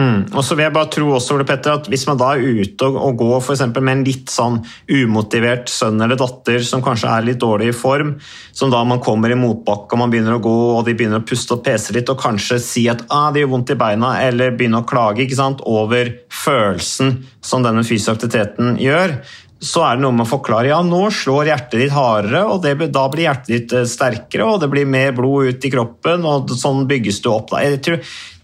Mm. 0.00 0.30
Og 0.32 0.44
så 0.46 0.54
vil 0.54 0.64
jeg 0.64 0.72
bare 0.72 0.88
tro 0.94 1.08
også, 1.16 1.34
Ole 1.34 1.44
Petter, 1.44 1.74
at 1.74 1.88
Hvis 1.90 2.06
man 2.08 2.18
da 2.20 2.30
er 2.32 2.62
ute 2.62 2.86
og, 2.86 2.94
og 2.96 3.16
går 3.20 3.40
for 3.44 3.80
med 3.82 3.92
en 3.92 4.04
litt 4.06 4.30
sånn 4.32 4.60
umotivert 4.88 5.68
sønn 5.68 6.00
eller 6.00 6.16
datter 6.20 6.62
som 6.64 6.82
kanskje 6.84 7.10
er 7.10 7.26
litt 7.26 7.40
dårlig 7.42 7.72
i 7.72 7.76
form, 7.76 8.14
som 8.56 8.70
da 8.72 8.80
man 8.86 9.02
kommer 9.02 9.34
i 9.34 9.38
motbakke 9.38 9.96
og 9.96 10.02
man 10.04 10.14
begynner 10.14 10.38
å 10.38 10.44
gå 10.44 10.56
og 10.78 10.86
de 10.86 10.94
begynner 10.94 11.20
å 11.20 11.26
puste 11.26 11.58
og 11.58 11.64
pese 11.66 11.92
litt 11.96 12.08
og 12.12 12.20
kanskje 12.22 12.60
si 12.62 12.86
at 12.92 13.02
ah, 13.10 13.28
det 13.34 13.42
gjør 13.42 13.52
vondt 13.56 13.74
i 13.74 13.78
beina, 13.82 14.14
eller 14.24 14.56
begynne 14.56 14.80
å 14.80 14.88
klage 14.88 15.26
ikke 15.26 15.40
sant, 15.42 15.64
over 15.66 16.14
følelsen 16.32 17.18
som 17.44 17.66
denne 17.66 17.84
fysiske 17.84 18.14
aktiviteten 18.14 18.78
gjør, 18.80 19.18
så 19.60 19.82
er 19.84 19.98
det 19.98 20.04
noe 20.06 20.16
med 20.16 20.24
å 20.24 20.30
forklare 20.30 20.70
ja, 20.70 20.80
nå 20.80 21.02
slår 21.12 21.50
hjertet 21.50 21.82
ditt 21.82 21.92
hardere, 21.92 22.46
og 22.48 22.62
det, 22.64 22.88
da 22.94 23.04
blir 23.12 23.26
hjertet 23.26 23.50
ditt 23.52 23.74
eh, 23.76 23.88
sterkere, 23.88 24.46
og 24.48 24.62
det 24.62 24.70
blir 24.72 24.88
mer 24.88 25.12
blod 25.16 25.50
ut 25.52 25.66
i 25.68 25.72
kroppen, 25.72 26.24
og 26.24 26.54
sånn 26.56 26.86
bygges 26.88 27.20
du 27.24 27.28
opp. 27.34 27.52
Tror 27.84 28.00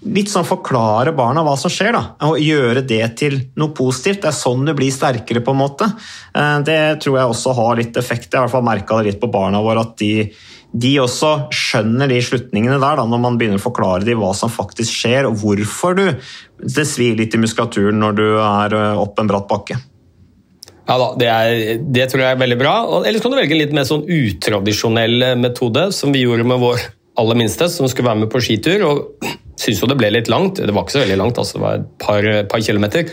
Litt 0.07 0.29
sånn 0.31 0.45
forklare 0.47 1.15
barna 1.17 1.41
hva 1.43 1.55
som 1.59 1.73
skjer, 1.73 1.97
da, 1.97 2.03
og 2.29 2.37
gjøre 2.39 2.85
det 2.87 3.01
til 3.19 3.39
noe 3.59 3.73
positivt. 3.75 4.21
Det 4.23 4.29
er 4.29 4.37
sånn 4.37 4.69
du 4.69 4.75
blir 4.77 4.93
sterkere, 4.93 5.41
på 5.43 5.57
en 5.57 5.63
måte. 5.63 5.89
Eh, 6.37 6.59
det 6.69 6.79
tror 7.03 7.19
jeg 7.19 7.33
også 7.33 7.57
har 7.63 7.81
litt 7.81 7.97
effekt. 7.97 8.29
Jeg 8.29 8.37
har 8.37 8.45
i 8.45 8.51
hvert 8.51 8.59
fall 8.59 8.69
merka 8.69 9.01
det 9.01 9.09
litt 9.09 9.23
på 9.25 9.33
barna 9.33 9.65
våre, 9.65 9.89
at 9.89 9.97
de, 10.05 10.29
de 10.77 10.95
også 11.01 11.33
skjønner 11.49 12.13
de 12.13 12.21
slutningene 12.29 12.77
der, 12.77 13.01
da, 13.01 13.09
når 13.09 13.25
man 13.25 13.41
begynner 13.41 13.63
å 13.63 13.67
forklare 13.71 14.05
dem 14.05 14.21
hva 14.21 14.37
som 14.37 14.53
faktisk 14.53 15.01
skjer, 15.01 15.33
og 15.33 15.41
hvorfor 15.41 15.97
du 15.97 16.07
det 16.61 16.89
svir 16.89 17.17
litt 17.17 17.35
i 17.35 17.41
muskulaturen 17.41 18.05
når 18.05 18.21
du 18.21 18.27
er 18.37 18.83
eh, 18.85 19.01
opp 19.01 19.17
en 19.25 19.33
bratt 19.33 19.49
bakke. 19.49 19.81
Ja 20.87 20.99
da, 21.01 21.07
det, 21.19 21.27
er, 21.27 21.81
det, 21.83 22.05
tror 22.13 22.23
jeg 22.23 22.37
er 22.37 22.43
veldig 22.43 22.59
bra. 22.61 22.75
Eller 23.03 23.19
så 23.19 23.27
kan 23.27 23.35
du 23.35 23.41
velge 23.41 23.57
en 23.57 23.63
litt 23.65 23.75
mer 23.75 23.89
sånn 23.89 24.05
utradisjonell 24.07 25.33
metode, 25.41 25.89
som 25.97 26.15
vi 26.15 26.23
gjorde 26.23 26.47
med 26.47 26.63
vår 26.63 26.85
aller 27.21 27.39
minste 27.41 27.69
som 27.73 27.89
skulle 27.91 28.11
være 28.11 28.23
med 28.25 28.31
på 28.33 28.43
skitur. 28.45 28.85
og 28.87 29.27
Syntes 29.61 29.81
jo 29.83 29.91
det 29.91 29.99
ble 29.99 30.13
litt 30.13 30.31
langt. 30.31 30.61
Det 30.61 30.71
var 30.75 30.87
ikke 30.87 30.99
så 30.99 31.03
veldig 31.03 31.19
langt, 31.19 31.41
altså 31.41 31.57
det 31.57 31.65
var 31.65 31.81
et 31.81 31.91
par, 32.03 32.31
par 32.53 32.63
kilometer. 32.63 33.11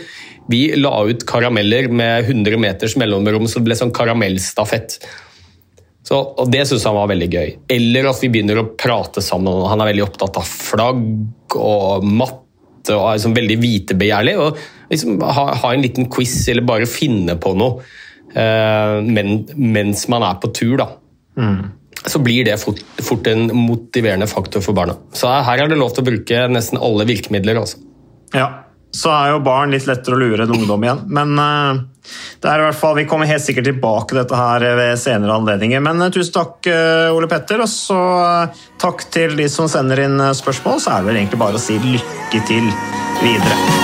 Vi 0.52 0.66
la 0.76 0.92
ut 1.08 1.24
karameller 1.26 1.88
med 1.88 2.28
100 2.28 2.60
meters 2.60 2.98
mellomrom, 3.00 3.48
så 3.48 3.58
det 3.58 3.70
ble 3.70 3.78
sånn 3.80 3.94
karamellstafett. 3.96 4.98
Så, 6.04 6.18
og 6.20 6.50
Det 6.52 6.66
syntes 6.68 6.84
han 6.84 6.98
var 6.98 7.08
veldig 7.08 7.30
gøy. 7.32 7.52
Eller 7.72 8.10
at 8.10 8.20
vi 8.20 8.28
begynner 8.28 8.60
å 8.60 8.66
prate 8.76 9.24
sammen. 9.24 9.64
Han 9.70 9.80
er 9.80 9.94
veldig 9.94 10.04
opptatt 10.04 10.36
av 10.36 10.44
flagg 10.44 11.56
og 11.56 12.04
matte 12.04 12.43
og 12.92 13.06
er 13.08 13.18
liksom 13.18 13.36
veldig 13.36 13.58
vitebegjærlig. 13.62 14.34
og 14.40 14.58
liksom 14.90 15.22
ha, 15.24 15.46
ha, 15.62 15.72
en 15.72 15.84
liten 15.84 16.10
quiz 16.12 16.36
eller 16.52 16.66
bare 16.66 16.90
finne 16.90 17.38
på 17.40 17.54
noe 17.56 17.80
eh, 18.34 18.98
men, 19.04 19.40
mens 19.56 20.06
man 20.12 20.26
er 20.26 20.42
på 20.42 20.52
tur. 20.56 20.76
da. 20.82 20.90
Mm 21.40 21.80
så 22.04 22.20
blir 22.20 22.44
det 22.44 22.58
fort, 22.60 22.82
fort, 23.00 23.26
en 23.30 23.48
motiverende 23.56 24.26
faktor 24.28 24.60
for 24.64 24.76
barna. 24.76 24.96
Så 25.16 25.30
her 25.46 25.62
er 25.62 25.70
det 25.70 25.78
lov 25.80 25.94
til 25.94 26.04
å 26.04 26.08
bruke 26.10 26.42
nesten 26.52 26.80
alle 26.82 27.06
virkemidler. 27.08 27.60
Også. 27.62 27.80
Ja, 28.34 28.48
så 28.94 29.10
er 29.10 29.32
jo 29.32 29.42
barn 29.44 29.74
litt 29.74 29.88
lettere 29.88 30.16
å 30.16 30.20
lure 30.22 30.44
enn 30.44 30.54
ungdom 30.54 30.84
igjen. 30.86 31.02
Men 31.16 31.34
uh, 31.40 31.80
det 32.42 32.50
er 32.50 32.62
i 32.62 32.66
hvert 32.68 32.78
fall, 32.78 32.94
vi 32.98 33.06
kommer 33.10 33.30
helt 33.30 33.42
sikkert 33.42 33.66
tilbake 33.66 34.12
til 34.12 34.20
dette 34.22 34.38
her 34.38 34.66
ved 34.78 35.00
senere 35.02 35.38
anledninger. 35.40 35.82
Men 35.82 36.02
uh, 36.02 36.10
tusen 36.14 36.36
takk, 36.36 36.60
uh, 36.70 37.14
Ole 37.14 37.30
Petter. 37.30 37.64
Og 37.64 37.70
så 37.70 37.98
takk 38.82 39.08
til 39.14 39.34
de 39.40 39.48
som 39.50 39.70
sender 39.70 40.06
inn 40.06 40.20
spørsmål. 40.38 40.78
Så 40.84 40.94
er 40.94 41.02
det 41.02 41.10
vel 41.10 41.24
egentlig 41.24 41.42
bare 41.42 41.58
å 41.58 41.64
si 41.64 41.80
lykke 41.82 42.46
til 42.46 42.70
videre. 43.24 43.83